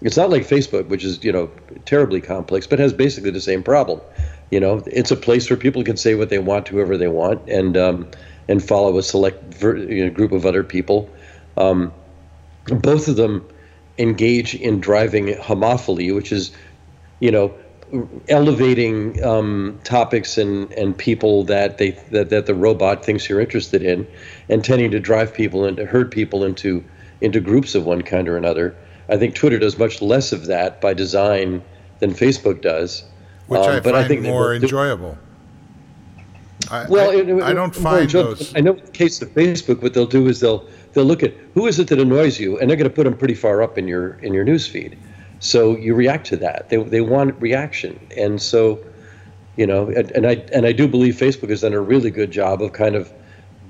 [0.00, 1.50] It's not like Facebook, which is you know
[1.84, 4.00] terribly complex, but has basically the same problem.
[4.50, 7.08] You know, it's a place where people can say what they want to whoever they
[7.08, 8.08] want, and um,
[8.48, 11.10] and follow a select ver- you know, group of other people.
[11.56, 11.92] Um,
[12.66, 13.46] both of them
[13.98, 16.52] engage in driving homophily, which is,
[17.20, 17.52] you know,
[18.28, 23.82] elevating um, topics and, and people that they that, that the robot thinks you're interested
[23.82, 24.06] in,
[24.48, 26.84] and tending to drive people and to herd people into
[27.20, 28.74] into groups of one kind or another.
[29.08, 31.62] I think Twitter does much less of that by design
[32.00, 33.04] than Facebook does.
[33.46, 35.16] Which Um, I but find think more enjoyable.
[36.70, 38.54] I, well, I, it- it- I don't find enjoy- those.
[38.54, 41.32] I know in the case of Facebook, what they'll do is they'll they'll look at
[41.54, 43.78] who is it that annoys you, and they're going to put them pretty far up
[43.78, 44.98] in your in your news feed.
[45.40, 46.68] So you react to that.
[46.68, 48.84] They they want reaction, and so
[49.56, 52.30] you know, and, and I and I do believe Facebook has done a really good
[52.30, 53.12] job of kind of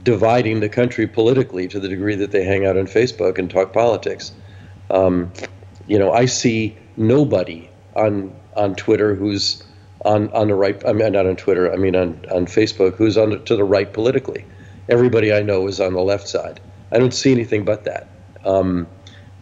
[0.03, 3.73] dividing the country politically to the degree that they hang out on Facebook and talk
[3.73, 4.33] politics.
[4.91, 5.33] Um,
[5.87, 9.63] you know, I see nobody on on Twitter who's
[10.05, 10.83] on on the right.
[10.87, 11.73] I mean, not on Twitter.
[11.73, 14.45] I mean, on on Facebook, who's on the, to the right politically.
[14.89, 16.61] Everybody I know is on the left side.
[16.91, 18.09] I don't see anything but that.
[18.45, 18.87] Um,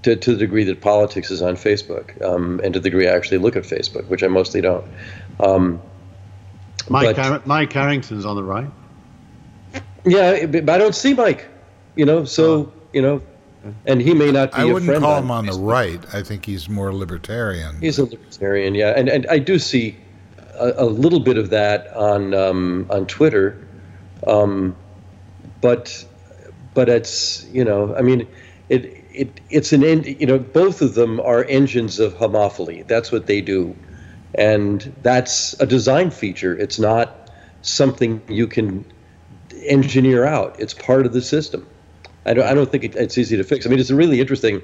[0.03, 3.15] to, to the degree that politics is on Facebook, um, and to the degree I
[3.15, 4.85] actually look at Facebook, which I mostly don't.
[5.41, 5.81] Um,
[6.89, 8.71] Mike, but- Har- Mike Harrington's on the right.
[10.05, 11.47] yeah, but I don't see Mike.
[11.97, 13.23] You know, so you know,
[13.87, 16.01] and he may not be I a wouldn't friend call him on the right.
[16.13, 17.81] I think he's more libertarian.
[17.81, 19.97] He's a libertarian, yeah, and and I do see
[20.55, 23.67] a, a little bit of that on um, on Twitter,
[24.27, 24.77] um,
[25.61, 26.05] but
[26.75, 28.29] but it's you know I mean
[28.69, 32.87] it it it's an en- you know both of them are engines of homophily.
[32.87, 33.75] That's what they do,
[34.35, 36.57] and that's a design feature.
[36.57, 37.31] It's not
[37.63, 38.85] something you can
[39.65, 40.59] engineer out.
[40.61, 41.67] It's part of the system.
[42.25, 43.67] I don't, I don't think it, it's easy to fix.
[43.67, 44.61] I mean, it's a really interesting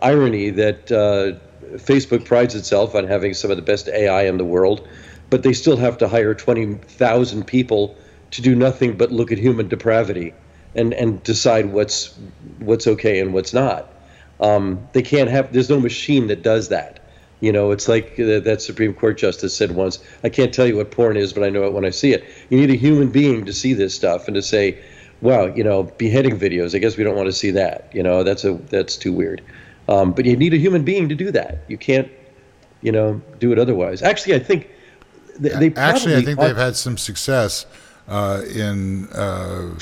[0.00, 1.38] irony that uh,
[1.78, 4.86] Facebook prides itself on having some of the best AI in the world,
[5.30, 7.96] but they still have to hire 20,000 people
[8.30, 10.34] to do nothing but look at human depravity
[10.74, 12.14] and, and decide what's
[12.58, 13.92] what's okay and what's not.
[14.40, 15.52] Um, they can't have.
[15.52, 17.00] There's no machine that does that.
[17.40, 20.90] You know, it's like that Supreme Court justice said once, I can't tell you what
[20.90, 22.24] porn is, but I know it when I see it.
[22.48, 24.78] You need a human being to see this stuff and to say,
[25.20, 27.90] wow, you know, beheading videos, I guess we don't want to see that.
[27.92, 29.42] You know, that's a that's too weird.
[29.88, 31.58] Um, but you need a human being to do that.
[31.68, 32.10] You can't,
[32.80, 34.02] you know, do it otherwise.
[34.02, 34.70] Actually, I think
[35.40, 37.66] th- they probably Actually, I think ought- they've had some success
[38.08, 39.78] uh, in uh,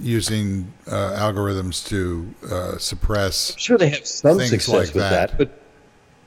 [0.00, 3.52] using uh, algorithms to uh, suppress.
[3.52, 5.30] I'm sure they have some success like with that.
[5.30, 5.38] that.
[5.38, 5.62] but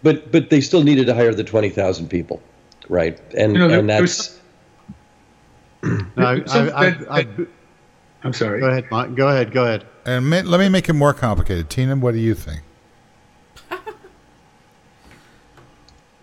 [0.03, 2.41] but but they still needed to hire the twenty thousand people,
[2.89, 3.19] right?
[3.37, 4.41] And You know, and there's that's
[6.15, 7.27] No, I, Some- I, I, I,
[8.23, 8.59] I'm sorry.
[8.59, 9.15] Go ahead, Mike.
[9.15, 9.51] Go ahead.
[9.51, 9.85] Go ahead.
[10.05, 11.69] And ma- let me make it more complicated.
[11.69, 12.61] Tina, what do you think?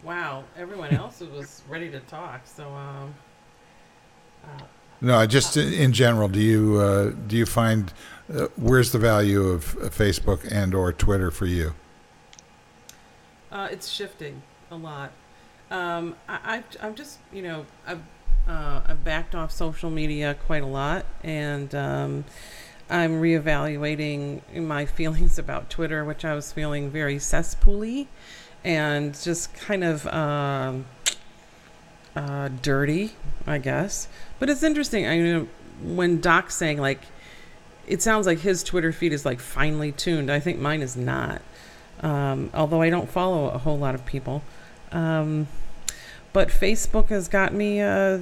[0.04, 2.40] Wow, everyone else was ready to talk.
[2.46, 3.14] So, um,
[5.00, 7.92] No, just in general, do you uh, do you find
[8.32, 11.74] uh, where's the value of Facebook and or Twitter for you?
[13.50, 15.12] uh, it's shifting a lot.
[15.70, 18.00] Um, I, I've, I'm just, you know, I've,
[18.46, 22.24] uh, I've backed off social media quite a lot, and um,
[22.88, 28.06] I'm reevaluating my feelings about Twitter, which I was feeling very cesspooly
[28.64, 30.84] and just kind of um,
[32.18, 33.12] uh, dirty,
[33.46, 34.08] I guess.
[34.38, 35.06] But it's interesting.
[35.06, 35.48] I know
[35.82, 37.02] when Doc's saying like,
[37.86, 40.30] it sounds like his Twitter feed is like finely tuned.
[40.30, 41.40] I think mine is not.
[42.00, 44.42] Um, although I don't follow a whole lot of people.
[44.92, 45.46] Um,
[46.32, 48.18] but Facebook has got me uh,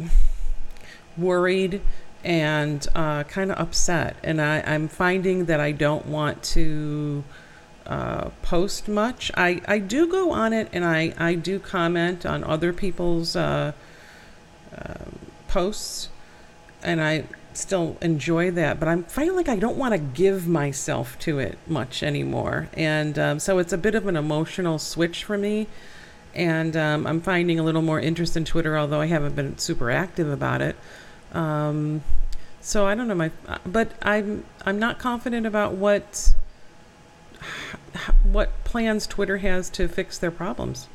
[1.16, 1.80] worried
[2.24, 4.16] and uh, kind of upset.
[4.24, 7.24] And I, I'm finding that I don't want to
[7.88, 9.30] uh, post much.
[9.36, 13.72] I, I do go on it and I, I do comment on other people's uh,
[14.76, 16.10] um posts.
[16.82, 17.24] And I
[17.54, 21.58] still enjoy that, but I'm feeling like I don't want to give myself to it
[21.66, 22.68] much anymore.
[22.74, 25.66] And um, so it's a bit of an emotional switch for me.
[26.34, 29.90] And um, I'm finding a little more interest in Twitter, although I haven't been super
[29.90, 30.76] active about it.
[31.32, 32.02] Um,
[32.60, 33.30] so I don't know my,
[33.66, 36.34] but I'm I'm not confident about what
[38.32, 40.88] what plans Twitter has to fix their problems.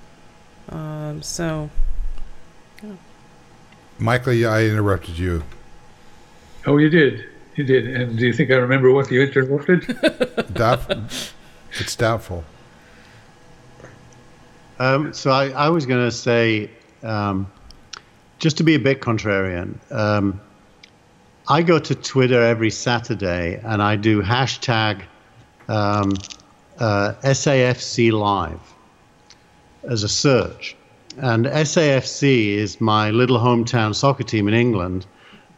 [0.69, 1.69] Um, so
[3.99, 5.43] Michael, I interrupted you.
[6.65, 7.25] Oh, you did.
[7.55, 7.87] You did.
[7.87, 9.85] And do you think I remember what you interrupted?
[10.53, 10.91] Doubt,
[11.79, 12.43] it's doubtful.
[14.79, 16.69] Um, so I, I was going to say,
[17.03, 17.51] um,
[18.39, 20.41] just to be a bit contrarian, um,
[21.47, 25.03] I go to Twitter every Saturday and I do hashtag
[25.67, 26.13] um,
[26.79, 28.59] uh, SAFC Live
[29.83, 30.75] as a search.
[31.17, 35.05] And SAFC is my little hometown soccer team in England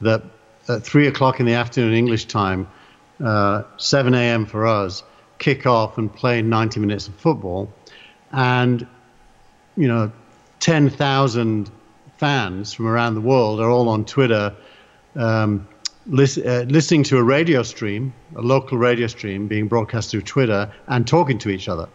[0.01, 0.23] that
[0.67, 2.67] at 3 o'clock in the afternoon English time,
[3.23, 4.45] uh, 7 a.m.
[4.45, 5.03] for us,
[5.37, 7.71] kick off and play 90 minutes of football.
[8.31, 8.85] And
[9.77, 10.11] you know,
[10.59, 11.69] 10,000
[12.17, 14.55] fans from around the world are all on Twitter
[15.15, 15.67] um,
[16.07, 20.71] lis- uh, listening to a radio stream, a local radio stream being broadcast through Twitter
[20.87, 21.87] and talking to each other.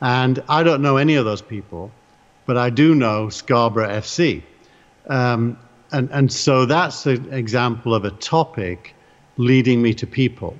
[0.00, 1.90] And I don't know any of those people,
[2.46, 4.42] but I do know Scarborough FC.
[5.08, 5.58] Um,
[5.92, 8.94] and, and so that's an example of a topic
[9.36, 10.56] leading me to people,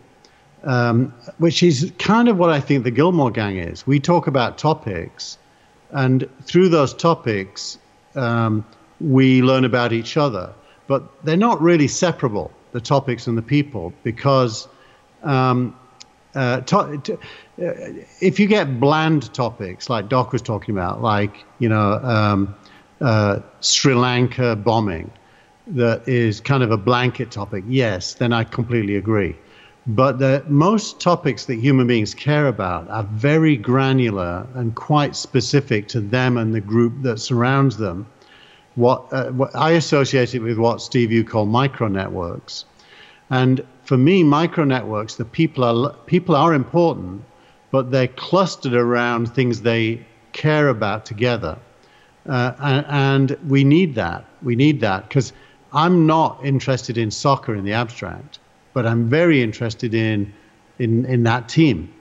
[0.65, 3.87] um, which is kind of what I think the Gillmor Gang is.
[3.87, 5.39] We talk about topics
[5.93, 7.79] and through those topics,
[8.15, 8.65] um,
[9.01, 10.53] we learn about each other.
[10.87, 14.69] But they're not really separable, the topics and the people, because
[15.23, 15.77] um,
[16.35, 17.19] uh, to, to, uh,
[18.21, 22.55] if you get bland topics like Doc was talking about, like, you know, um,
[23.01, 25.11] uh, Sri Lanka bombing,
[25.67, 29.37] that is kind of a blanket topic, yes, then I completely agree.
[29.87, 35.89] But the most topics that human beings care about are very granular and quite specific
[35.89, 38.07] to them and the group that surrounds them.
[38.75, 42.65] What, uh, what I associate it with what Steve you call micro networks,
[43.31, 47.23] and for me, micro networks, the people are people are important,
[47.71, 51.59] but they're clustered around things they care about together,
[52.29, 54.25] uh, and, and we need that.
[54.43, 55.33] We need that because
[55.73, 58.39] I'm not interested in soccer in the abstract
[58.73, 60.33] but I'm very interested in
[60.79, 61.93] in in that team,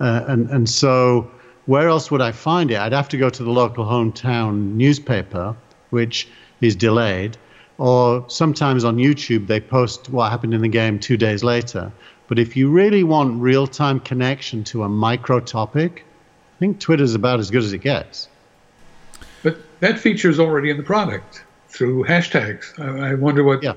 [0.00, 1.30] uh, and and so
[1.66, 2.78] where else would I find it?
[2.78, 5.56] I'd have to go to the local hometown newspaper,
[5.90, 6.28] which
[6.60, 7.36] is delayed,
[7.78, 11.92] or sometimes on YouTube they post what happened in the game two days later.
[12.28, 16.04] But if you really want real time connection to a micro topic,
[16.56, 18.28] I think Twitter's about as good as it gets.
[19.42, 22.78] But that feature is already in the product through hashtags.
[22.78, 23.74] I, I wonder what Yeah.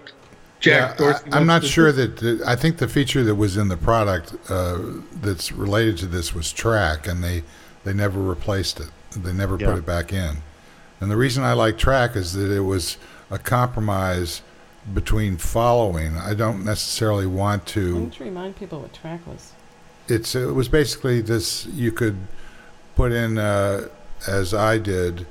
[0.60, 2.08] Jack Yeah, Dorsey I, am not sure do.
[2.08, 4.80] that the, I think the feature that was in the product uh,
[5.22, 7.44] that's related to this was track, and they
[7.84, 8.90] they never replaced it.
[9.16, 9.68] They never Yeah.
[9.72, 10.38] put it back in.
[11.04, 12.98] And the reason I like track is that it was
[13.30, 14.42] a compromise
[14.94, 16.18] between following.
[16.18, 17.94] I don't necessarily want why to.
[17.94, 19.52] don't you remind people what track was?
[20.08, 21.66] It's it was basically this.
[21.68, 22.18] You could
[22.96, 23.90] put in uh,
[24.28, 25.28] as I did,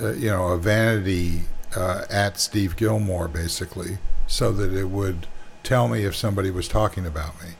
[0.00, 1.42] uh, you know, a vanity
[1.74, 5.26] uh, at Steve Gillmor, basically, so that it would
[5.62, 7.50] tell me if somebody was talking about me.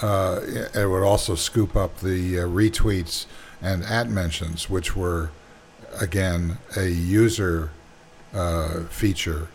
[0.00, 0.40] Uh,
[0.74, 3.26] it would also scoop up the uh, retweets
[3.60, 5.30] and at mentions, which were,
[6.00, 7.70] again, a user
[8.34, 9.48] uh, feature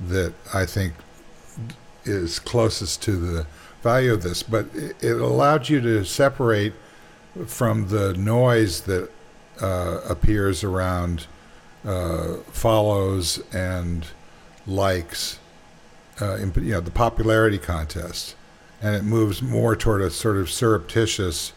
[0.00, 0.94] that I think
[2.04, 3.46] is closest to the
[3.82, 6.72] value of this, but it, allowed you to separate
[7.46, 9.10] from the noise that
[9.60, 11.26] uh, appears around
[11.84, 14.06] uh, follows and
[14.66, 15.38] likes,
[16.20, 18.34] uh, in, you know, the popularity contest,
[18.82, 21.52] and it moves more toward a sort of surreptitious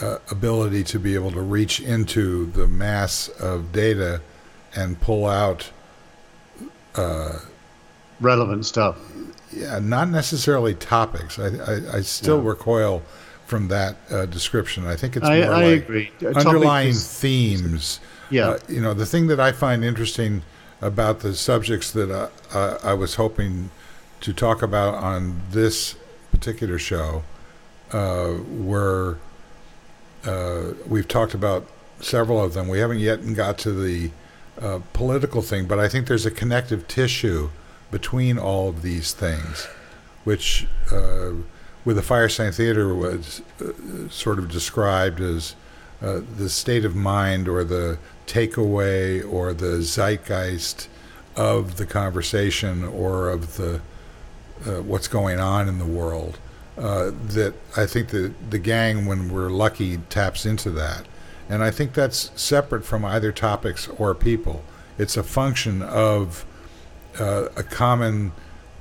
[0.00, 4.20] uh, uh, ability to be able to reach into the mass of data
[4.74, 5.70] and pull out
[8.20, 8.96] Relevant stuff.
[9.52, 11.38] yeah, not necessarily topics.
[11.38, 12.50] I, I, I still Yeah.
[12.50, 13.02] recoil
[13.46, 14.86] from that uh, description.
[14.86, 16.10] I think it's more I like agree.
[16.34, 18.00] Underlying is- themes.
[18.30, 18.48] Yeah.
[18.50, 20.42] Uh, you know, the thing that I find interesting
[20.80, 23.70] about the subjects that uh, uh, I was hoping
[24.20, 25.96] to talk about on this
[26.30, 27.24] particular show
[27.92, 29.18] uh, were
[30.24, 31.66] uh, we've talked about
[32.00, 32.68] several of them.
[32.68, 34.10] We haven't yet got to the
[34.60, 37.50] uh, political thing, but I think there's a connective tissue
[37.90, 39.66] between all of these things,
[40.24, 41.32] which uh,
[41.84, 45.54] with the Firesign Theater was uh, sort of described as
[46.00, 50.88] uh, the state of mind or the takeaway or the zeitgeist
[51.36, 53.80] of the conversation or of the
[54.66, 56.38] uh, what's going on in the world.
[56.78, 61.04] Uh, that I think the the gang, when we're lucky, taps into that,
[61.48, 64.64] and I think that's separate from either topics or people.
[64.96, 66.46] It's a function of
[67.20, 68.32] uh, a common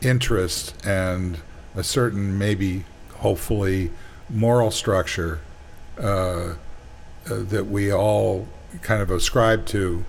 [0.01, 1.39] interest and
[1.75, 2.85] a certain, maybe,
[3.15, 3.91] hopefully,
[4.29, 5.41] moral structure
[5.99, 6.53] uh, uh,
[7.25, 8.47] that we all
[8.81, 10.05] kind of ascribe to,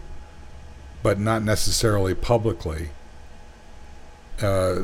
[1.02, 2.90] but not necessarily publicly.
[4.40, 4.82] Uh,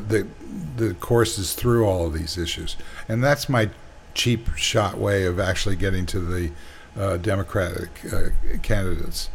[0.77, 2.77] the courses through all of these issues,
[3.09, 3.69] and that's my
[4.13, 6.51] cheap shot way of actually getting to the
[6.97, 8.29] uh, Democratic uh,
[8.61, 9.29] candidates.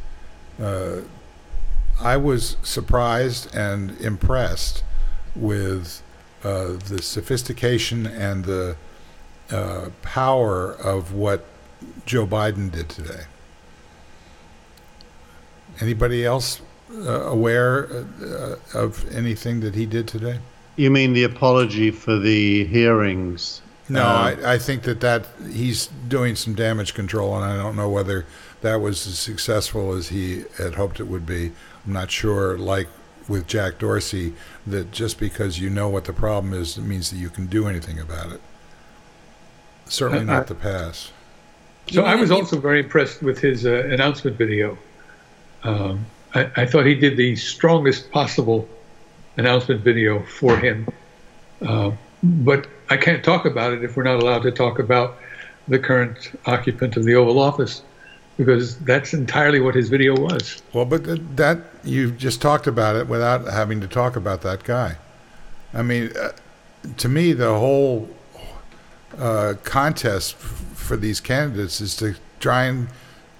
[0.60, 1.00] Uh,
[2.00, 4.82] I was surprised and impressed
[5.34, 6.02] with
[6.42, 8.76] uh, the sophistication and the
[9.50, 11.44] uh, power of what
[12.06, 13.24] Joe Biden did today.
[15.80, 16.60] Anybody else
[17.06, 17.88] aware
[18.22, 20.38] uh, of anything that he did today?
[20.76, 23.62] You mean the apology for the hearings?
[23.88, 27.76] No, Uh, I, I think that that he's doing some damage control, and I don't
[27.76, 28.26] know whether
[28.62, 31.52] that was as successful as he had hoped it would be.
[31.86, 32.56] I'm not sure.
[32.56, 32.88] Like
[33.28, 34.34] with Jack Dorsey,
[34.66, 37.68] that just because you know what the problem is, it means that you can do
[37.68, 38.40] anything about it.
[39.86, 41.12] Certainly Uh, not the pass.
[41.90, 44.78] So I was also very impressed with his uh, announcement video.
[45.62, 48.68] Um, I, I thought he did the strongest possible
[49.36, 50.88] announcement video for him.
[51.66, 55.18] Uh, but I can't talk about it if we're not allowed to talk about
[55.68, 57.82] the current occupant of the Oval Office,
[58.36, 60.62] because that's entirely what his video was.
[60.72, 64.96] Well, but that you just talked about it without having to talk about that guy.
[65.72, 66.32] I mean, uh,
[66.98, 68.08] to me, the whole
[69.18, 70.40] uh, contest f-
[70.74, 72.88] for these candidates is to try and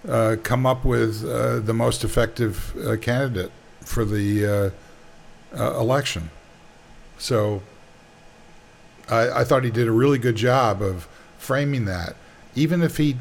[0.09, 3.51] uh, come up with uh, the most effective uh, candidate
[3.81, 4.71] for the uh,
[5.59, 6.31] uh, election.
[7.19, 7.63] So
[9.09, 12.17] I, I thought he did a really good job of framing that.
[12.55, 13.17] Even if he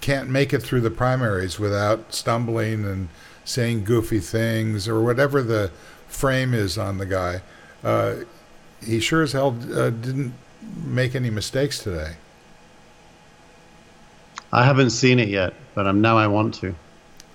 [0.00, 3.08] can't make it through the primaries without stumbling and
[3.44, 5.70] saying goofy things or whatever the
[6.06, 7.40] frame is on the guy,
[7.82, 8.16] uh,
[8.84, 10.34] he sure as hell didn't
[10.84, 12.16] make any mistakes today.
[14.52, 16.74] I haven't seen it yet, but um, now I want to.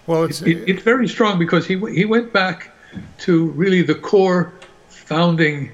[0.08, 2.72] Well, it's It, it's very strong because he he went back
[3.20, 4.54] to really the core
[4.90, 5.72] founding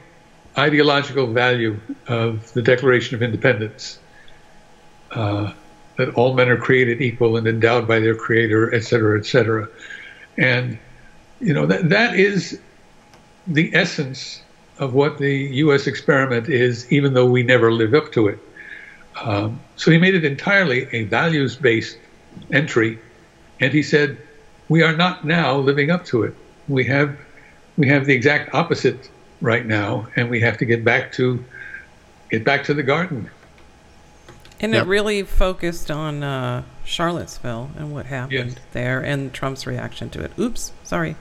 [0.58, 4.00] ideological value of the Declaration of Independence.
[5.12, 5.54] Uh,
[6.00, 9.68] that all men are created equal and endowed by their creator, et cetera, et cetera.
[10.38, 10.80] And,
[11.42, 12.58] you know, that, that is
[13.46, 14.42] the essence
[14.78, 15.88] of what the U.S.
[15.88, 18.40] experiment is, even though we never live up to it.
[19.22, 21.98] Um, so he made it entirely a values based
[22.52, 23.00] entry.
[23.60, 24.18] And he said,
[24.70, 26.34] we are not now living up to it.
[26.68, 27.18] We have,
[27.78, 29.10] we have the exact opposite
[29.42, 31.44] right now, and we have to get back to,
[32.30, 33.30] get back to the garden.
[34.62, 34.84] And Yep.
[34.86, 38.56] it really focused on uh, Charlottesville and what happened Yes.
[38.74, 40.32] there and Trump's reaction to it.
[40.38, 41.16] Oops, sorry.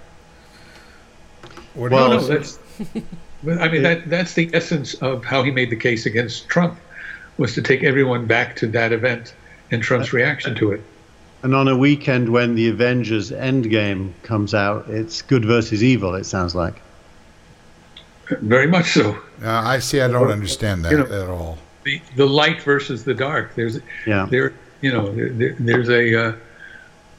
[1.74, 2.58] Well, no, no, that's.
[3.60, 6.78] I mean, that that's the essence of how he made the case against Trump,
[7.38, 9.34] was to take everyone back to that event
[9.70, 10.82] and Trump's reaction to it.
[11.42, 16.24] And on a weekend when the Avengers Endgame comes out, it's good versus evil, it
[16.24, 16.74] sounds like.
[18.28, 19.12] Very much so.
[19.42, 20.00] Uh, I see.
[20.00, 21.58] I don't understand that You know- at all.
[21.84, 23.54] The the light versus the dark.
[23.54, 24.26] There's Yeah.
[24.28, 26.32] there you know there, there, there's a uh,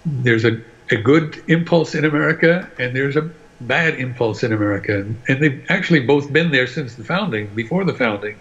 [0.05, 0.61] there's a,
[0.91, 3.28] a good impulse in America and there's a
[3.61, 7.84] bad impulse in America, and, and they've actually both been there since the founding, before
[7.84, 8.38] the founding.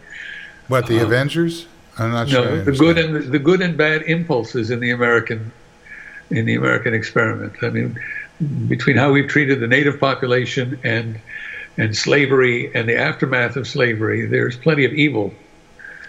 [0.69, 1.67] What the Avengers?
[1.99, 2.45] I'm not sure.
[2.45, 5.51] No, the good and the, the good and bad impulses in the American
[6.31, 7.55] in the American experiment.
[7.63, 7.99] I mean,
[8.69, 11.19] between how we've treated the native population and
[11.77, 15.33] and slavery and the aftermath of slavery, there's plenty of evil.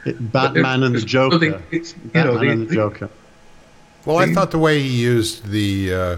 [0.05, 1.31] It- Batman and the There's Joker.
[1.33, 3.09] something- it's, you know, the- and the Joker.
[4.05, 6.17] Well, I thought the way he used the uh,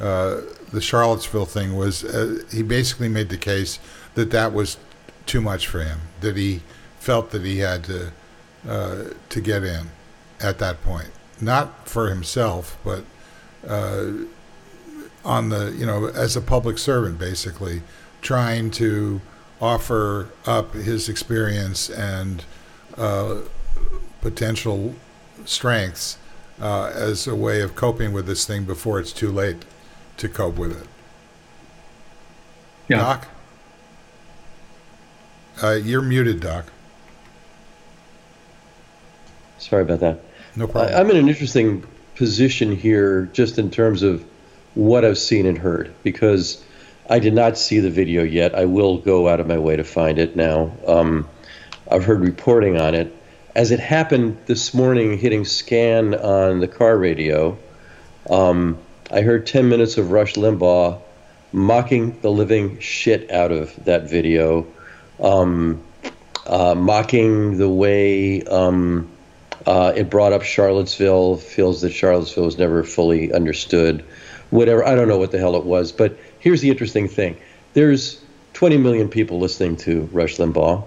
[0.00, 0.40] uh,
[0.72, 3.78] the Charlottesville thing was uh, he basically made the case
[4.14, 4.76] that that was
[5.26, 6.00] too much for him.
[6.20, 6.60] That he
[7.04, 8.10] felt that he had to
[8.66, 9.90] uh, to get in
[10.40, 13.04] at that point, not for himself, but
[13.68, 14.10] uh,
[15.22, 17.82] on the you know as a public servant, basically
[18.22, 19.20] trying to
[19.60, 22.44] offer up his experience and
[22.96, 23.40] uh,
[24.22, 24.94] potential
[25.44, 26.16] strengths
[26.60, 29.64] uh, as a way of coping with this thing before it's too late
[30.16, 30.88] to cope with it.
[32.88, 32.98] Yeah.
[32.98, 33.28] Doc?
[35.62, 36.66] Uh, you're muted, Doc.
[39.58, 40.20] Sorry about that.
[40.56, 40.94] No I, problem.
[40.94, 41.84] I'm in an interesting
[42.14, 44.24] position here, just in terms of
[44.74, 46.64] what I've seen and heard, because
[47.08, 48.54] I did not see the video yet.
[48.54, 50.72] I will go out of my way to find it now.
[50.86, 51.28] Um,
[51.90, 53.14] I've heard reporting on it.
[53.54, 57.56] As it happened this morning, hitting scan on the car radio,
[58.30, 58.78] um,
[59.12, 61.00] I heard 10 minutes of Rush Limbaugh
[61.52, 64.66] mocking the living shit out of that video,
[65.20, 65.80] um,
[66.46, 68.42] uh, mocking the way.
[68.42, 69.08] Um,
[69.66, 74.04] uh, it brought up Charlottesville, feels that Charlottesville was never fully understood.
[74.50, 75.92] Whatever, I don't know what the hell it was.
[75.92, 77.36] But here's the interesting thing
[77.72, 78.20] there's
[78.54, 80.84] 20 million people listening to Rush Limbaugh.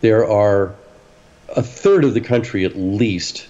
[0.00, 0.74] There are
[1.54, 3.46] a third of the country at least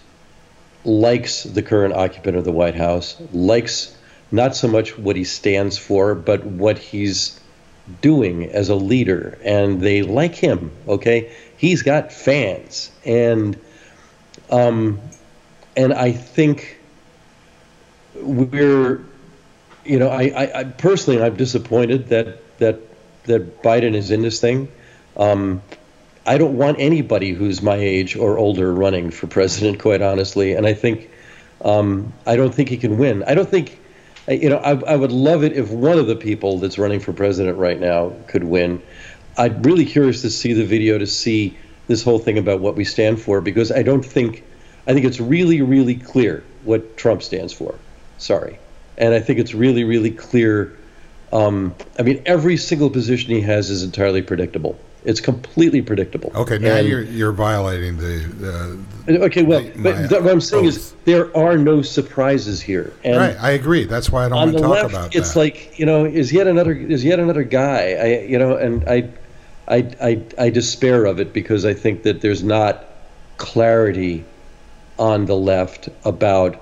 [0.84, 3.96] likes the current occupant of the White House, likes
[4.30, 7.40] not so much what he stands for, but what he's
[8.00, 9.38] doing as a leader.
[9.42, 11.32] And they like him, okay?
[11.56, 12.90] He's got fans.
[13.04, 13.58] And
[14.54, 15.00] um,
[15.76, 16.78] and I think
[18.14, 19.04] we're,
[19.84, 22.78] you know, I, I, I personally I'm disappointed that that
[23.24, 24.70] that Biden is in this thing.
[25.16, 25.60] Um,
[26.24, 30.52] I don't want anybody who's my age or older running for president, quite honestly.
[30.52, 31.10] And I think
[31.64, 33.24] um, I don't think he can win.
[33.24, 33.80] I don't think,
[34.28, 37.12] you know, I, I would love it if one of the people that's running for
[37.12, 38.80] president right now could win.
[39.36, 42.84] I'm really curious to see the video to see this whole thing about what we
[42.84, 44.42] stand for because I don't think,
[44.86, 47.74] I think it's really, really clear what Trump stands for.
[48.18, 48.58] Sorry.
[48.96, 50.76] And I think it's really, really clear.
[51.32, 54.78] Um, I mean, every single position he has is entirely predictable.
[55.04, 56.32] It's completely predictable.
[56.34, 58.78] okay, now And- you're you're violating the.
[59.06, 62.90] Okay, well, the- but th- what I'm saying is there are no surprises here.
[63.04, 63.84] And right, I agree.
[63.84, 65.38] That's why I don't on want to talk left, about it's that.
[65.40, 67.96] like you know, is yet another is yet another guy.
[68.00, 69.10] I you know, and I,
[69.68, 72.84] I I I despair of it because I think that there's not
[73.36, 74.24] clarity
[74.98, 76.60] on the left about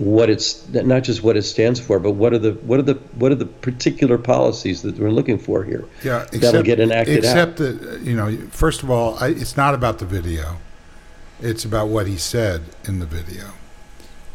[0.00, 2.94] what it's not just what it stands for, but what are the what are the
[3.14, 5.84] what are the particular policies that we're looking for here?
[6.02, 9.74] yeah, that'll get enacted except that uh, you know, first of all, I, it's not
[9.74, 10.56] about the video.
[11.40, 13.52] It's about what he said in the video,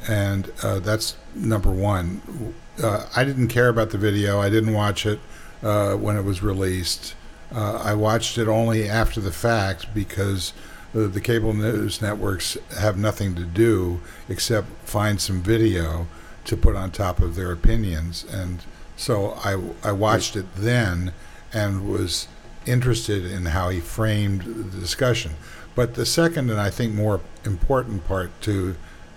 [0.07, 2.53] and uh, that's number one.
[2.81, 4.39] Uh, I didn't care about the video.
[4.39, 5.19] I didn't watch it
[5.63, 7.15] uh, when it was released.
[7.53, 10.53] Uh, I watched it only after the fact because
[10.93, 16.07] the, the cable news networks have nothing to do except find some video
[16.45, 18.25] to put on top of their opinions.
[18.31, 18.63] And
[18.95, 21.11] so I, I watched it then
[21.53, 22.27] and was
[22.65, 25.33] interested in how he framed the discussion.
[25.75, 28.75] But the second and I think more important part to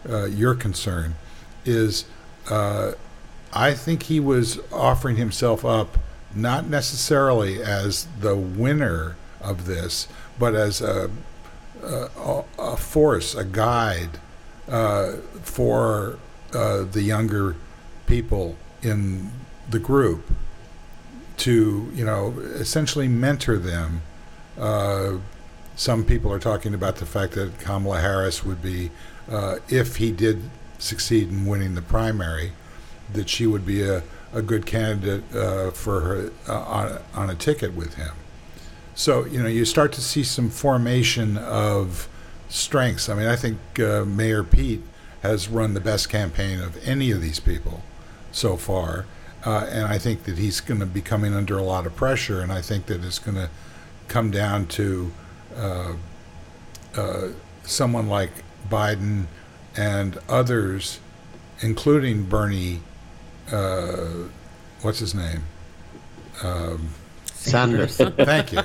[0.08, 1.14] uh, your concern
[1.64, 2.04] is
[2.50, 2.92] uh,
[3.52, 5.98] I think he was offering himself up
[6.34, 10.08] not necessarily as the winner of this,
[10.38, 11.10] but as a,
[11.82, 14.18] a, a force, a guide
[14.68, 15.12] uh,
[15.42, 16.18] for
[16.52, 17.56] uh, the younger
[18.06, 19.30] people in
[19.68, 20.30] the group
[21.38, 24.02] to, you know, essentially mentor them.
[24.58, 25.18] Uh,
[25.76, 28.90] some people are talking about the fact that Kamala Harris would be,
[29.30, 32.52] uh, if he did succeed in winning the primary,
[33.12, 34.02] that she would be a,
[34.32, 38.14] a good candidate uh, for her uh, on, on a ticket with him.
[38.94, 42.08] So, you know, you start to see some formation of
[42.48, 43.08] strengths.
[43.08, 44.82] I mean, I think uh, Mayor Pete
[45.22, 47.82] has run the best campaign of any of these people
[48.32, 49.06] so far.
[49.44, 52.40] Uh, and I think that he's going to be coming under a lot of pressure.
[52.40, 53.50] And I think that it's going to
[54.08, 55.12] come down to
[55.56, 55.92] uh,
[56.96, 57.28] uh,
[57.62, 58.30] someone like
[58.68, 59.26] Biden
[59.76, 60.98] and others,
[61.60, 62.80] including Bernie,
[63.52, 64.28] uh,
[64.82, 65.42] what's his name?
[67.26, 67.96] Sanders.
[68.16, 68.60] Thank you.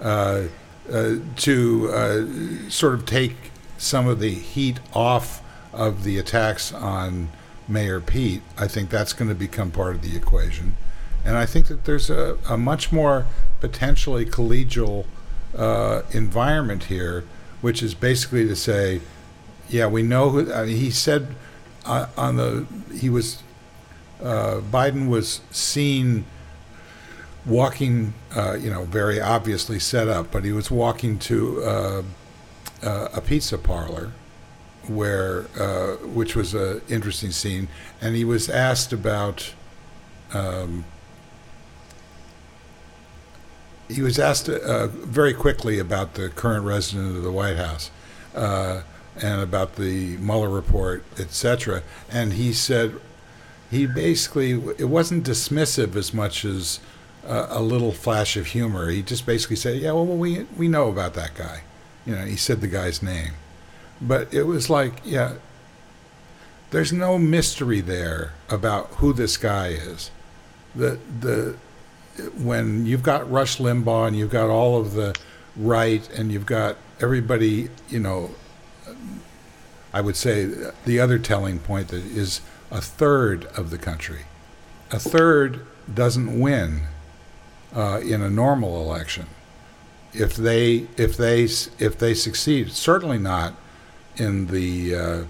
[0.00, 0.44] Uh,
[0.90, 3.34] uh, to uh, sort of take
[3.78, 7.28] some of the heat off of the attacks on
[7.68, 10.76] Mayor Pete, I think that's going to become part of the equation.
[11.24, 13.26] And I think that there's a, a much more
[13.60, 15.06] potentially collegial
[15.56, 17.24] uh, environment here,
[17.60, 19.00] which is basically to say,
[19.68, 20.52] yeah, we know who.
[20.52, 21.34] I mean, he said
[21.84, 23.42] uh, on the he was
[24.22, 26.24] uh, Biden was seen
[27.44, 32.02] walking, uh, you know, very obviously set up, but he was walking to uh,
[32.82, 34.12] uh, a pizza parlor
[34.88, 37.68] where, uh, which was an interesting scene,
[38.00, 39.54] and he was asked about.
[40.32, 40.84] Um,
[43.88, 47.92] he was asked uh, very quickly about the current resident of the White House
[48.34, 51.84] and about the Mueller report, etc.
[52.10, 52.96] And he said
[53.70, 56.80] he basically it wasn't dismissive as much as
[57.26, 58.90] uh, a little flash of humor.
[58.90, 61.62] He just basically said, "Yeah, well, we we know about that guy."
[62.04, 63.32] You know, he said the guy's name,
[64.00, 65.34] but it was like, yeah,
[66.70, 70.10] there's no mystery there about who this guy is.
[70.74, 71.56] The the
[72.38, 75.14] when you've got Rush Limbaugh and you've got all of the
[75.56, 78.30] right and you've got everybody, you know,
[79.92, 80.48] I would say
[80.84, 82.40] the other telling point that is
[82.70, 84.22] a third of the country.
[84.90, 86.82] A third doesn't win
[87.74, 89.26] uh, in a normal election.
[90.12, 93.54] If they if they if they succeed, certainly not
[94.16, 95.24] in the uh,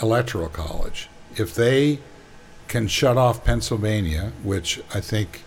[0.00, 1.08] electoral college.
[1.36, 2.00] If they
[2.68, 5.42] can shut off Pennsylvania, which I think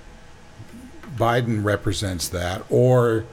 [1.16, 3.26] Biden represents that, or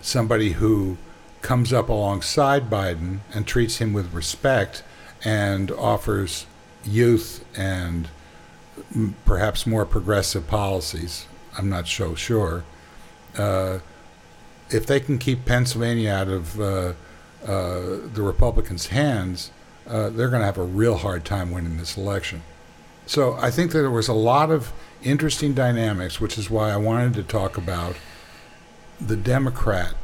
[0.00, 0.96] somebody who
[1.42, 4.82] comes up alongside Biden and treats him with respect
[5.24, 6.46] and offers
[6.86, 8.08] youth and
[9.24, 11.26] perhaps more progressive policies.
[11.58, 12.64] I'm not so sure.
[13.36, 13.78] Uh,
[14.70, 16.92] if they can keep Pennsylvania out of uh,
[17.44, 19.50] uh, the Republicans' hands,
[19.86, 22.42] uh, they're going to have a real hard time winning this election.
[23.06, 24.72] So I think that there was a lot of
[25.02, 27.96] interesting dynamics, which is why I wanted to talk about
[29.00, 29.94] the Democrat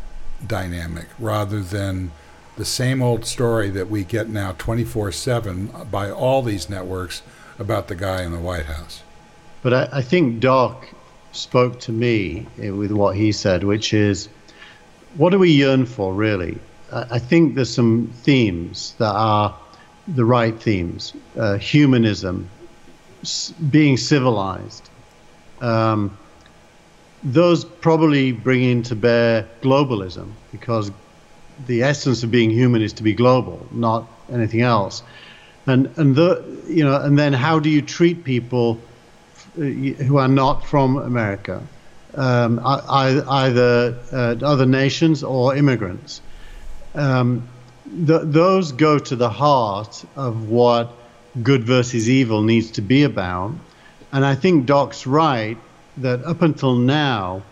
[0.46, 2.12] dynamic rather than
[2.56, 7.22] the same old story that we get now 24 7 by all these networks
[7.58, 9.02] about the guy in the White House.
[9.62, 10.86] But I, I think Doc
[11.32, 14.28] spoke to me with what he said, which is
[15.16, 16.58] what do we yearn for, really?
[16.92, 19.56] I, I think there's some themes that are
[20.08, 22.48] the right themes uh, humanism,
[23.70, 24.88] being civilized.
[25.60, 26.18] Um,
[27.22, 30.90] those probably bring into bear globalism because
[31.66, 35.02] the essence of being human is to be global, not anything else.
[35.66, 38.80] And and the you know and then how do you treat people
[39.54, 41.62] who are not from America,
[42.14, 46.20] um, either uh, other nations or immigrants?
[46.94, 47.48] Um,
[48.06, 50.92] th- those go to the heart of what
[51.42, 53.52] good versus evil needs to be about.
[54.12, 55.56] And I think Doc's right
[55.98, 57.42] that up until now,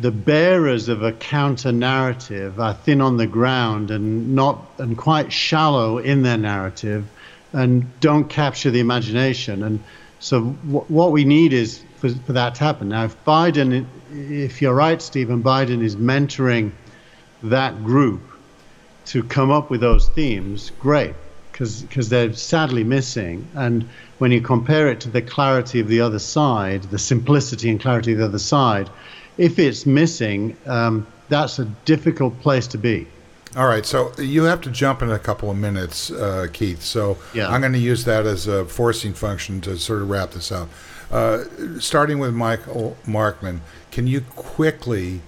[0.00, 5.32] the bearers of a counter narrative are thin on the ground and not and quite
[5.32, 7.06] shallow in their narrative
[7.52, 9.62] and don't capture the imagination.
[9.62, 9.82] And
[10.18, 12.88] so w- what we need is for, for that to happen.
[12.88, 16.72] Now, if Biden, if you're right, Stephen, Biden is mentoring
[17.42, 18.22] that group
[19.06, 21.14] to come up with those themes, great
[21.52, 23.46] because they're sadly missing.
[23.54, 23.88] And
[24.18, 28.12] when you compare it to the clarity of the other side, the simplicity and clarity
[28.12, 28.90] of the other side,
[29.38, 33.06] if it's missing, um, that's a difficult place to be.
[33.56, 36.82] All right, so you have to jump in a couple of minutes, uh, Keith.
[36.82, 37.48] So yeah.
[37.48, 40.68] I'm going to use that as a forcing function to sort of wrap this up.
[41.10, 41.44] Uh,
[41.78, 43.60] starting with Michael Markman,
[43.92, 45.20] can you quickly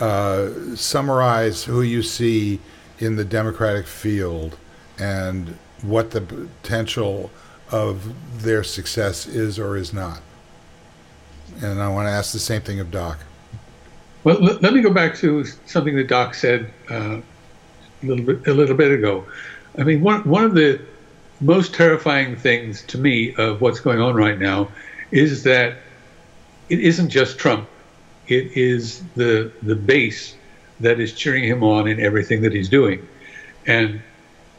[0.00, 2.58] uh, summarize who you see
[2.98, 4.56] in the Democratic field
[4.98, 7.30] and what the potential
[7.70, 10.20] of their success is or is not.
[11.62, 13.18] And I want to ask the same thing of Doc.
[14.24, 17.20] Well, let, let me go back to something that Doc said uh,
[18.02, 19.26] a little bit a little bit ago.
[19.78, 20.80] I mean, one one of the
[21.40, 24.68] most terrifying things to me of what's going on right now
[25.10, 25.76] is that
[26.70, 27.68] it isn't just Trump;
[28.26, 30.36] it is the the base
[30.80, 33.06] that is cheering him on in everything that he's doing,
[33.66, 34.02] and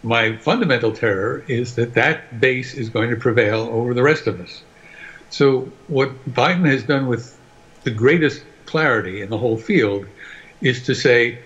[0.04, 4.40] my fundamental terror is that that base is going to prevail over the rest of
[4.40, 4.62] us.
[5.32, 7.36] So, what Biden has done with
[7.84, 10.06] the greatest clarity in the whole field
[10.62, 11.40] is to say,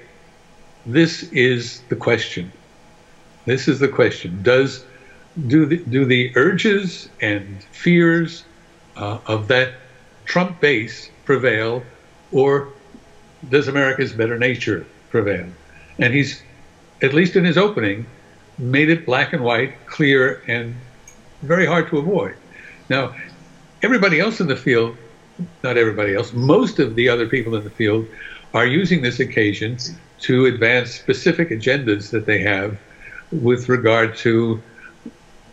[0.85, 2.51] this is the question.
[3.45, 4.41] This is the question.
[4.43, 4.85] Does
[5.47, 8.45] do the, do the urges and fears
[8.95, 9.73] uh, of that
[10.25, 11.83] Trump base prevail
[12.31, 12.69] or
[13.49, 15.47] does America's better nature prevail?
[15.97, 16.41] And he's,
[17.01, 18.05] at least in his opening,
[18.57, 20.75] made it black and white, clear, and
[21.41, 22.35] very hard to avoid.
[22.89, 23.15] Now,
[23.81, 24.97] everybody else in the field,
[25.63, 28.07] not everybody else, most of the other people in the field
[28.53, 29.77] are using this occasion
[30.19, 32.77] to advance specific agendas that they have
[33.31, 34.61] with regard to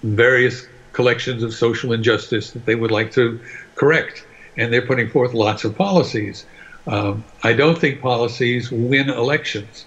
[0.03, 3.39] various collections of social injustice that they would like to
[3.74, 4.26] correct.
[4.57, 6.47] And they're putting forth lots of policies.
[6.87, 9.84] Um, I don't think policies win elections.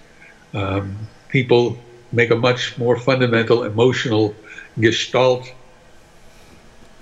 [0.54, 0.96] Um,
[1.28, 1.76] people
[2.12, 4.34] make a much more fundamental emotional
[4.78, 5.52] gestalt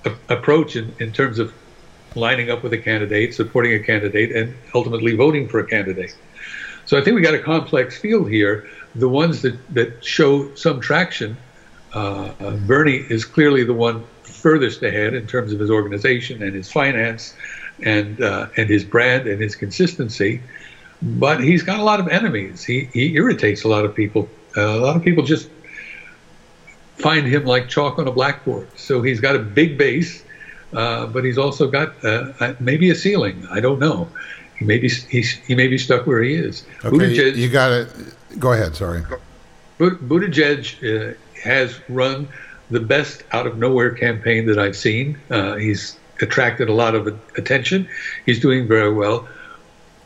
[0.05, 1.53] a- approach in, in terms of
[2.15, 6.17] lining up with a candidate, supporting a candidate, and ultimately voting for a candidate.
[6.87, 8.69] So I think we got a complex field here.
[8.95, 11.37] The ones that, that show some traction,
[11.93, 12.31] uh,
[12.67, 17.35] Bernie is clearly the one furthest ahead in terms of his organization and his finance
[17.85, 20.41] and uh, and his brand and his consistency.
[21.01, 22.65] But he's got a lot of enemies.
[22.65, 24.29] He, he irritates a lot of people.
[24.57, 25.49] Uh, a lot of people just
[26.97, 28.69] find him like chalk on a blackboard.
[28.77, 30.25] So he's got a big base,
[30.73, 33.47] uh, but he's also got uh, maybe a ceiling.
[33.51, 34.09] I don't know.
[34.59, 36.65] He may be he's, he may be stuck where he is.
[36.85, 37.89] Okay, Buttigieg, you got it.
[38.39, 38.75] Go ahead.
[38.75, 39.03] Sorry.
[39.79, 42.29] But Buttigieg uh, has run
[42.71, 45.19] the best out of nowhere campaign that I've seen.
[45.31, 47.07] Uh, he's attracted a lot of
[47.37, 47.89] attention.
[48.27, 49.29] He's doing very well.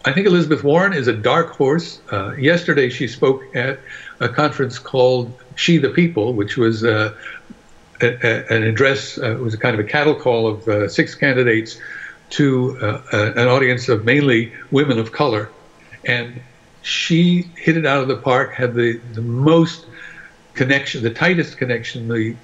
[0.04, 2.00] I think Elizabeth Warren is a dark horse.
[2.10, 3.78] Uh, yesterday, she spoke at
[4.20, 7.14] a conference called She the People, which was uh,
[8.02, 11.80] an address, uh, was a kind of a cattle call of uh, six candidates
[12.30, 15.50] to uh, an audience of mainly women of color.
[16.04, 16.40] And
[16.82, 19.86] she hit it out of the park, had the, the most
[20.54, 22.34] connection, the tightest connection, the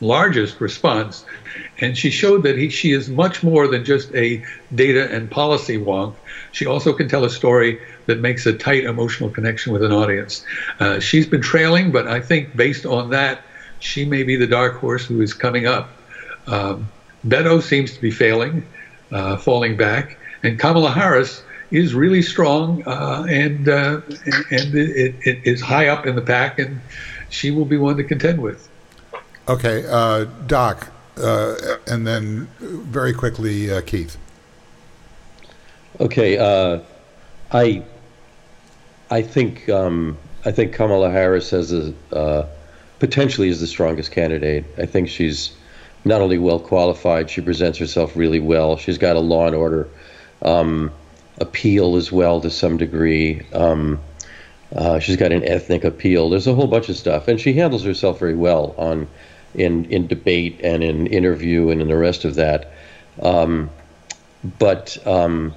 [0.00, 1.24] largest response.
[1.80, 4.44] And she showed that he, she is much more than just a
[4.74, 6.14] data and policy wonk.
[6.52, 10.44] She also can tell a story that makes a tight emotional connection with an audience.
[10.80, 13.42] Uh, she's been trailing, but I think based on that,
[13.86, 15.88] she may be the dark horse who is coming up.
[16.46, 16.88] Um,
[17.26, 18.66] Beto seems to be failing,
[19.12, 24.00] uh, falling back, and Kamala Harris is really strong uh, and uh,
[24.50, 26.80] and it, it is high up in the pack, and
[27.30, 28.68] she will be one to contend with.
[29.48, 31.54] Okay, uh, Doc, uh,
[31.86, 34.16] and then very quickly, uh, Keith.
[36.00, 36.80] Okay, uh,
[37.52, 37.82] I
[39.10, 42.46] I think um, I think Kamala Harris has a uh,
[42.98, 44.64] potentially is the strongest candidate.
[44.78, 45.56] I think she's
[46.04, 48.76] not only well qualified, she presents herself really well.
[48.76, 49.88] She's got a law and order
[50.42, 50.92] um,
[51.38, 53.42] appeal as well to some degree.
[53.52, 54.00] Um,
[54.74, 56.30] uh, she's got an ethnic appeal.
[56.30, 59.08] There's a whole bunch of stuff, and she handles herself very well on
[59.54, 62.72] in in debate and in interview and in the rest of that.
[63.22, 63.70] Um,
[64.58, 65.54] but um,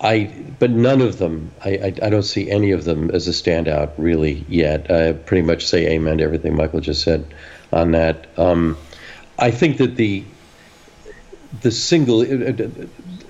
[0.00, 1.52] I but none of them.
[1.64, 4.90] I, I, I don't see any of them as a standout really yet.
[4.90, 7.26] I pretty much say amen to everything Michael just said
[7.72, 8.26] on that.
[8.38, 8.76] Um,
[9.38, 10.24] I think that the
[11.62, 12.68] the single uh, uh,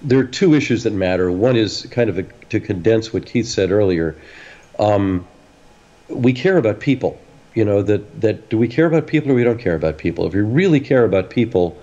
[0.03, 1.31] there are two issues that matter.
[1.31, 4.17] One is kind of a, to condense what Keith said earlier.
[4.79, 5.27] Um,
[6.09, 7.21] we care about people
[7.57, 10.27] you know that that do we care about people or we don't care about people
[10.27, 11.77] if we really care about people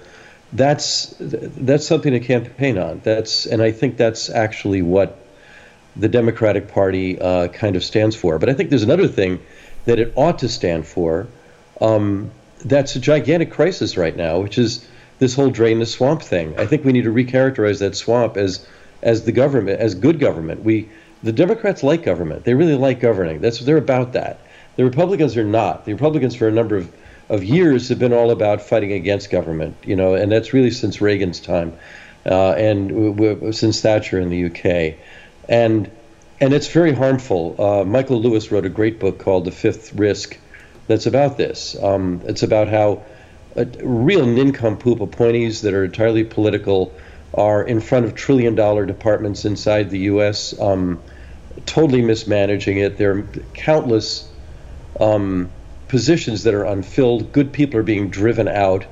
[0.54, 3.01] that's that's something to campaign on.
[3.04, 5.20] That's and i think that's actually what
[5.95, 8.39] the democratic party uh, kind of stands for.
[8.39, 9.39] But i think there's another thing
[9.86, 11.28] that it ought to stand for
[11.82, 12.32] um,
[12.64, 14.88] that's a gigantic crisis right now which is
[15.20, 16.54] this whole drain the swamp thing.
[16.60, 18.66] I think we need to recharacterize that swamp as
[19.01, 20.64] as the government as good government.
[20.64, 20.89] We
[21.24, 22.43] the democrats like government.
[22.43, 23.39] They really like governing.
[23.39, 24.39] That's they're about that.
[24.76, 25.86] The Republicans are not.
[25.86, 26.91] The Republicans, for a number of,
[27.30, 31.02] of years, have been all about fighting against government, you know, and that's really since
[31.02, 31.78] Reagan's time
[32.26, 34.98] uh, and w- w- since Thatcher in the UK.
[35.50, 35.90] And
[36.40, 37.56] and it's very harmful.
[37.60, 40.38] Uh, Michael Lewis wrote a great book called The Fifth Risk
[40.88, 41.82] that's about this.
[41.82, 43.04] Um, it's about how
[43.56, 46.94] uh, real nincompoop appointees that are entirely political
[47.34, 51.02] are in front of trillion dollar departments inside the U.S., um,
[51.66, 52.98] totally mismanaging it.
[52.98, 53.22] There are
[53.54, 54.30] countless
[55.00, 55.50] um,
[55.94, 57.32] positions that are unfilled.
[57.32, 58.84] Good people are being driven out.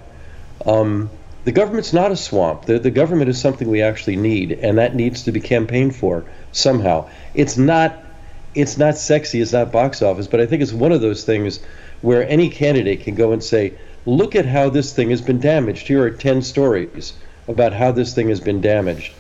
[0.68, 1.10] Um,
[1.46, 2.66] the government's not a swamp.
[2.66, 6.26] The, the government is something we actually need, and that needs to be campaigned for
[6.52, 7.10] somehow.
[7.34, 7.98] It's not
[8.54, 11.60] it's not sexy, it's not box office, but I think it's one of those things
[12.02, 13.74] where any candidate can go and say,
[14.06, 15.88] look at how this thing has been damaged.
[15.88, 17.14] Here are 10 stories
[17.48, 19.12] about how this thing has been damaged.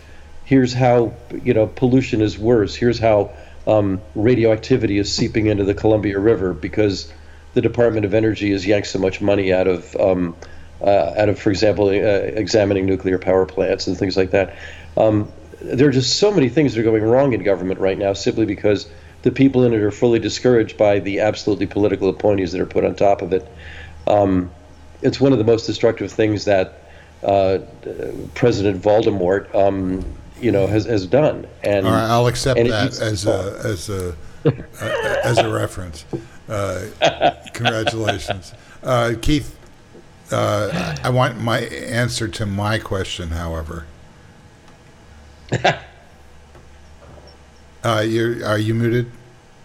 [0.46, 1.14] Here's how
[1.44, 2.76] you know pollution is worse.
[2.76, 3.32] Here's how
[3.66, 7.12] um, radioactivity is seeping into the Columbia River because
[7.54, 10.36] the Department of Energy has yanked so much money out of um,
[10.82, 14.56] uh, out of, for example, uh, examining nuclear power plants and things like that.
[14.98, 15.32] Um,
[15.62, 18.46] there are just so many things that are going wrong in government right now simply
[18.46, 18.90] because
[19.22, 22.84] the people in it are fully discouraged by the absolutely political appointees that are put
[22.84, 23.48] on top of it.
[24.08, 24.50] Um,
[25.04, 26.82] it's one of the most destructive things that
[27.24, 27.60] uh,
[28.34, 30.04] President Voldemort, um,
[30.40, 31.46] you know, has, has done.
[31.64, 36.06] And right, I'll accept and that as a as a uh, as a reference.
[36.50, 36.88] Uh,
[37.54, 39.58] congratulations, uh, Keith.
[40.32, 43.86] Uh, I want my answer to my question, however.
[47.84, 49.12] Uh, you're, are you muted?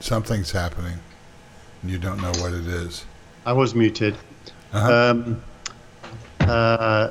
[0.00, 0.98] Something's happening.
[1.82, 3.04] and You don't know what it is.
[3.44, 4.16] I was muted.
[4.72, 5.10] Uh-huh.
[5.10, 5.42] Um,
[6.40, 7.10] uh,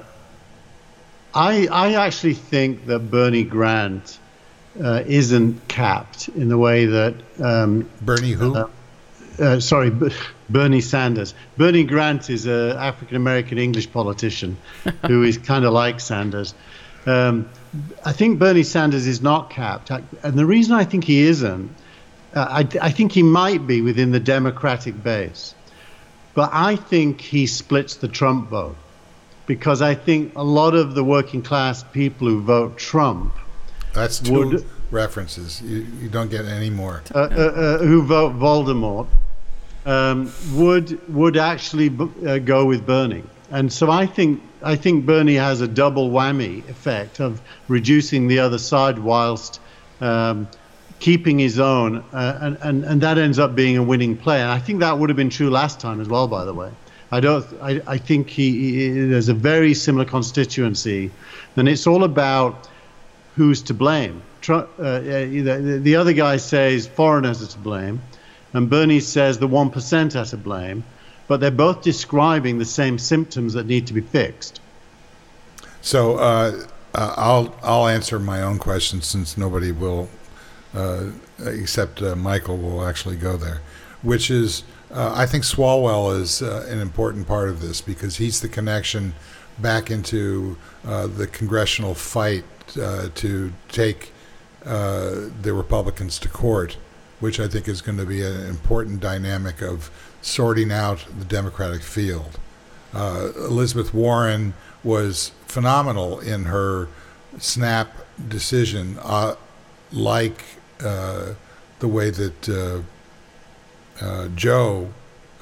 [1.34, 4.18] I I actually think that Bernie Grant
[4.84, 7.14] uh, isn't capped in the way that
[7.44, 8.68] um, Bernie, who?
[9.40, 10.12] Uh, sorry, B-
[10.50, 11.34] Bernie Sanders.
[11.58, 14.58] Bernie Grant is an African American English politician
[15.08, 16.54] who is kind of like Sanders.
[17.06, 17.50] Um,
[18.04, 21.70] I think Bernie Sanders is not capped, and the reason I think he isn't,
[22.34, 25.54] uh, I, I think he might be within the Democratic base,
[26.34, 28.76] but I think he splits the Trump vote
[29.46, 33.34] because I think a lot of the working class people who vote Trump
[33.94, 35.62] That's two would- references.
[35.62, 37.04] You, you don't get any more.
[37.14, 39.08] uh, uh, uh, who vote Voldemort
[39.86, 45.36] um, would would actually uh, go with Bernie, and so I think I think Bernie
[45.36, 49.60] has a double whammy effect of reducing the other side whilst
[50.02, 50.48] um,
[51.00, 54.42] keeping his own, uh, and, and and that ends up being a winning play.
[54.42, 56.28] And I think that would have been true last time as well.
[56.28, 56.72] By the way,
[57.12, 57.46] I don't.
[57.62, 61.12] I, I think he, he there's a very similar constituency,
[61.56, 62.68] and it's all about
[63.36, 64.22] who's to blame.
[64.42, 68.02] Trump, uh, the, the other guy says foreigners are to blame,
[68.56, 70.86] and Bernie says the 1% are to blame,
[71.28, 74.62] but they're both describing the same symptoms that need to be fixed.
[75.82, 80.10] So uh, uh, I'll I'll answer my own question since nobody will,
[80.74, 81.08] uh,
[81.46, 83.62] except uh, Michael will actually go there,
[84.02, 88.48] which is uh, I think Swalwell is an important part of this because he's the
[88.48, 89.14] connection
[89.60, 94.12] back into the congressional fight to take
[94.64, 96.78] the Republicans to court,
[97.26, 99.90] which I think is going to be an important dynamic of
[100.22, 102.38] sorting out the Democratic field.
[102.94, 104.54] Uh, Elizabeth Warren
[104.84, 106.88] was phenomenal in her
[107.40, 107.90] snap
[108.28, 109.38] decision, uh,
[109.92, 110.44] like
[110.84, 111.34] uh,
[111.80, 114.94] the way that uh, uh, Joe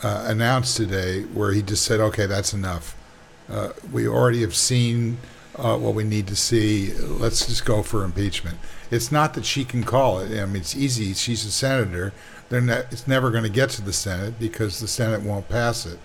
[0.03, 2.95] uh, announced today, where he just said, "Okay, that's enough.
[3.91, 5.17] We already have seen
[5.55, 6.93] uh, what we need to see.
[6.93, 8.57] Let's just go for impeachment."
[8.91, 10.39] It's not that she can call it.
[10.39, 11.13] I mean, it's easy.
[11.13, 12.13] She's a senator.
[12.51, 15.97] Not, it's never going to get to the Senate because the Senate won't pass it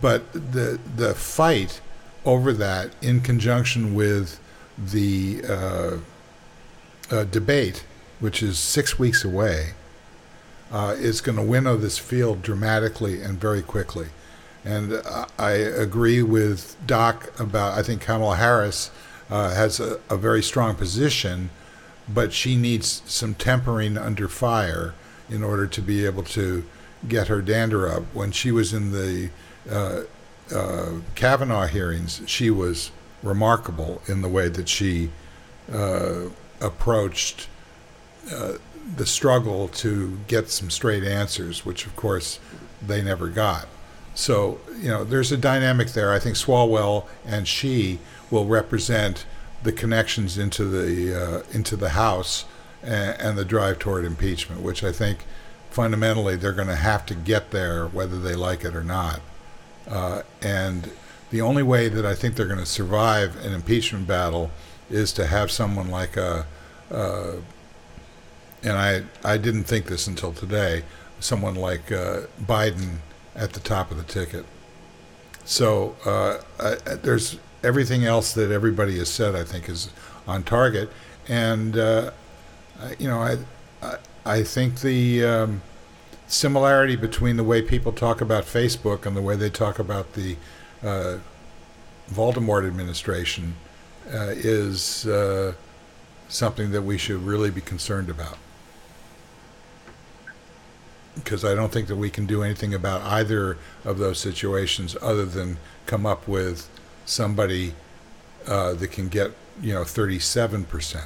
[0.00, 1.80] but the the fight
[2.24, 4.40] over that in conjunction with
[4.78, 5.96] the uh,
[7.10, 7.84] uh, debate,
[8.18, 9.72] which is six weeks away,
[10.72, 14.08] uh, is going to winnow this field dramatically and very quickly.
[14.64, 15.02] And
[15.38, 17.78] I- agree with Doc about.
[17.78, 18.90] I think Kamala Harris
[19.30, 21.50] uh, has a, a very strong position,
[22.08, 24.94] but she needs some tempering under fire
[25.28, 26.64] in order to be able to
[27.08, 28.02] get her dander up.
[28.14, 29.30] When she was in the
[29.70, 30.02] uh,
[30.54, 32.90] uh, Kavanaugh hearings, she was
[33.22, 35.10] remarkable in the way that she
[35.72, 36.28] uh,
[36.60, 37.48] approached
[38.32, 38.54] uh,
[38.96, 42.38] the struggle to get some straight answers, which of course
[42.86, 43.66] they never got.
[44.14, 46.12] So, you know, there's a dynamic there.
[46.12, 47.98] I think Swalwell and she
[48.30, 49.26] will represent
[49.62, 52.44] the connections into the uh, into the House
[52.82, 55.24] and, and the drive toward impeachment, which I think
[55.70, 59.20] fundamentally they're going to have to get there whether they like it or not.
[59.88, 60.90] Uh, and
[61.30, 64.50] the only way that I think they're going to survive an impeachment battle
[64.88, 66.46] is to have someone like a,
[66.90, 67.32] uh,
[68.62, 70.84] and I I didn't think this until today,
[71.18, 72.98] someone like uh, Biden
[73.34, 74.44] at the top of the ticket.
[75.44, 79.34] So uh, I, there's everything else that everybody has said.
[79.34, 79.90] I think is
[80.26, 80.90] on target,
[81.28, 82.10] and uh,
[82.98, 83.38] you know I
[83.82, 85.62] I, I think the um,
[86.26, 90.36] similarity between the way people talk about Facebook and the way they talk about the
[90.82, 91.18] uh,
[92.10, 93.54] Voldemort administration
[94.12, 95.54] uh, is uh,
[96.28, 98.38] something that we should really be concerned about.
[101.14, 105.24] Because I don't think that we can do anything about either of those situations other
[105.24, 106.68] than come up with
[107.04, 107.74] somebody
[108.46, 111.04] uh, that can get, you know, 37%.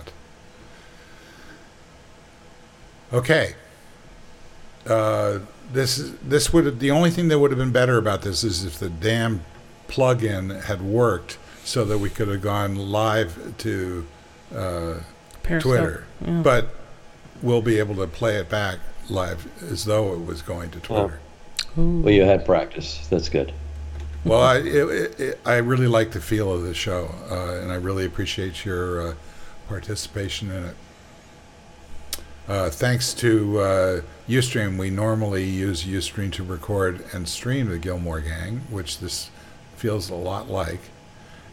[3.12, 3.54] Okay.
[4.86, 5.40] Uh,
[5.72, 8.64] this this would have, the only thing that would have been better about this is
[8.64, 9.44] if the damn
[9.86, 14.06] plug-in had worked, so that we could have gone live to
[14.54, 14.94] uh,
[15.42, 16.06] Twitter.
[16.24, 16.40] Yeah.
[16.42, 16.74] But
[17.42, 18.78] we'll be able to play it back
[19.10, 21.20] live as though it was going to Twitter.
[21.76, 23.06] Well, you had practice.
[23.08, 23.52] That's good.
[24.24, 27.70] Well, I, it, it, it, I really like the feel of the show, uh, and
[27.70, 29.14] I really appreciate your uh,
[29.68, 30.76] participation in it.
[32.48, 38.24] Uh, thanks to uh, Ustream, we normally use Ustream to record and stream the Gillmor
[38.24, 39.30] Gang, which this
[39.76, 40.80] feels a lot like.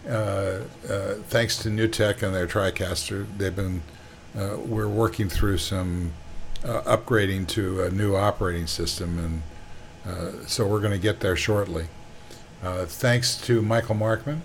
[0.07, 3.81] Uh, uh, thanks to NewTek and their TriCaster, they've been.
[4.37, 6.11] Uh, we're working through some
[6.65, 9.43] uh, upgrading to a new operating system, and
[10.05, 11.87] uh, so we're going to get there shortly.
[12.63, 14.41] Uh, thanks to Michael Markman,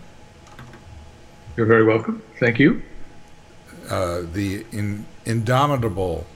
[1.57, 2.23] You're very welcome.
[2.39, 2.83] Thank you.
[3.91, 6.27] uh, the in, indomitable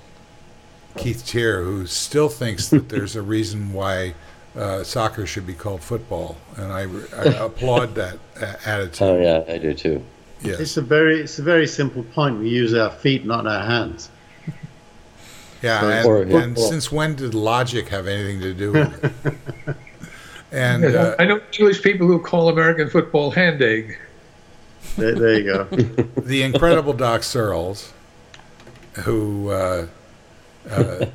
[0.96, 4.14] Keith Teare, who still thinks that there's a reason why
[4.56, 6.82] uh, soccer should be called football, and I,
[7.16, 9.08] I applaud that uh, attitude.
[9.08, 10.04] Oh yeah, I do too.
[10.40, 12.38] yes, It's a very it's a very simple point.
[12.38, 14.10] We use our feet, not our hands.
[15.64, 19.26] Yeah, and, or and since when did logic have anything to do with
[19.66, 19.76] it?
[20.52, 23.98] and uh, I know Jewish people who call American football hand egg.
[24.98, 25.64] There, there you go.
[26.20, 27.94] the incredible Doc Searls,
[29.04, 29.86] who uh,
[30.68, 31.06] uh,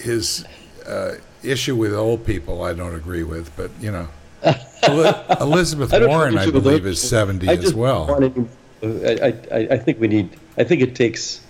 [0.00, 0.44] his
[0.84, 1.12] uh,
[1.44, 4.08] issue with old people I don't agree with, but you know,
[5.40, 8.08] Elizabeth I Warren I believe is seventy I as just well.
[8.08, 8.50] want him-
[8.82, 10.30] I, I, I think we need.
[10.56, 11.42] I think it takes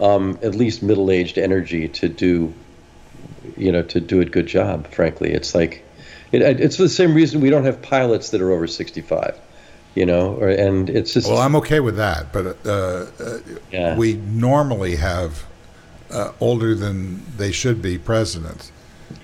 [0.00, 2.52] um, at least middle-aged energy to do,
[3.56, 4.86] you know, to do a good job.
[4.88, 5.84] Frankly, it's like
[6.32, 9.38] it, it's for the same reason we don't have pilots that are over sixty-five.
[9.94, 13.38] You know, or, and it's just Well, I'm okay with that, but uh, uh,
[13.72, 13.96] yeah.
[13.96, 15.44] we normally have
[16.10, 18.70] uh, older than they should be presidents.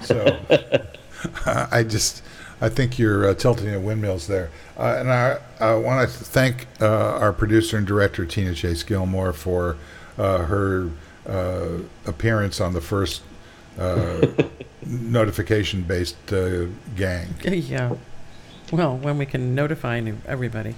[0.00, 0.36] So
[1.46, 2.22] I just
[2.60, 4.50] I think you're uh, tilting at windmills there.
[4.78, 9.34] Uh, and I, I want to thank uh, our producer and director Tina Chase Gillmor
[9.34, 9.76] for
[10.16, 10.90] her
[11.28, 13.22] uh, appearance on the first
[13.78, 14.26] uh,
[14.86, 17.34] notification-based uh, gang.
[17.44, 17.94] yeah.
[18.72, 20.74] Well, when we can notify everybody.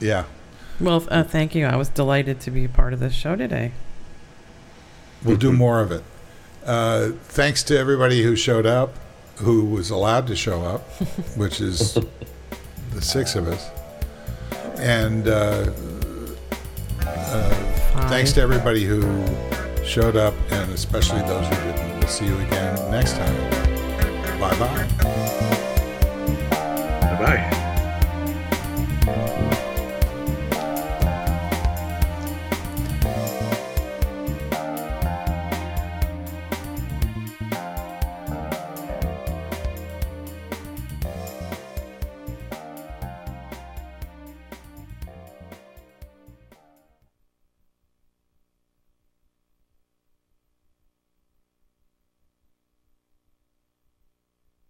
[0.00, 0.24] Yeah,
[0.80, 1.66] Well, uh, thank you.
[1.66, 3.72] I was delighted to be a part of this show today.
[5.24, 6.02] we'll do more of it.
[6.64, 8.94] Uh, thanks to everybody who showed up,
[9.36, 10.80] who was allowed to show up,
[11.36, 11.98] which is
[12.94, 13.68] the six of us.
[14.78, 15.28] And
[17.16, 19.02] uh, thanks to everybody who
[19.84, 21.98] showed up, and especially those who didn't.
[21.98, 23.60] We'll see you again next time.
[24.40, 24.88] Bye bye.
[27.00, 27.66] Bye bye.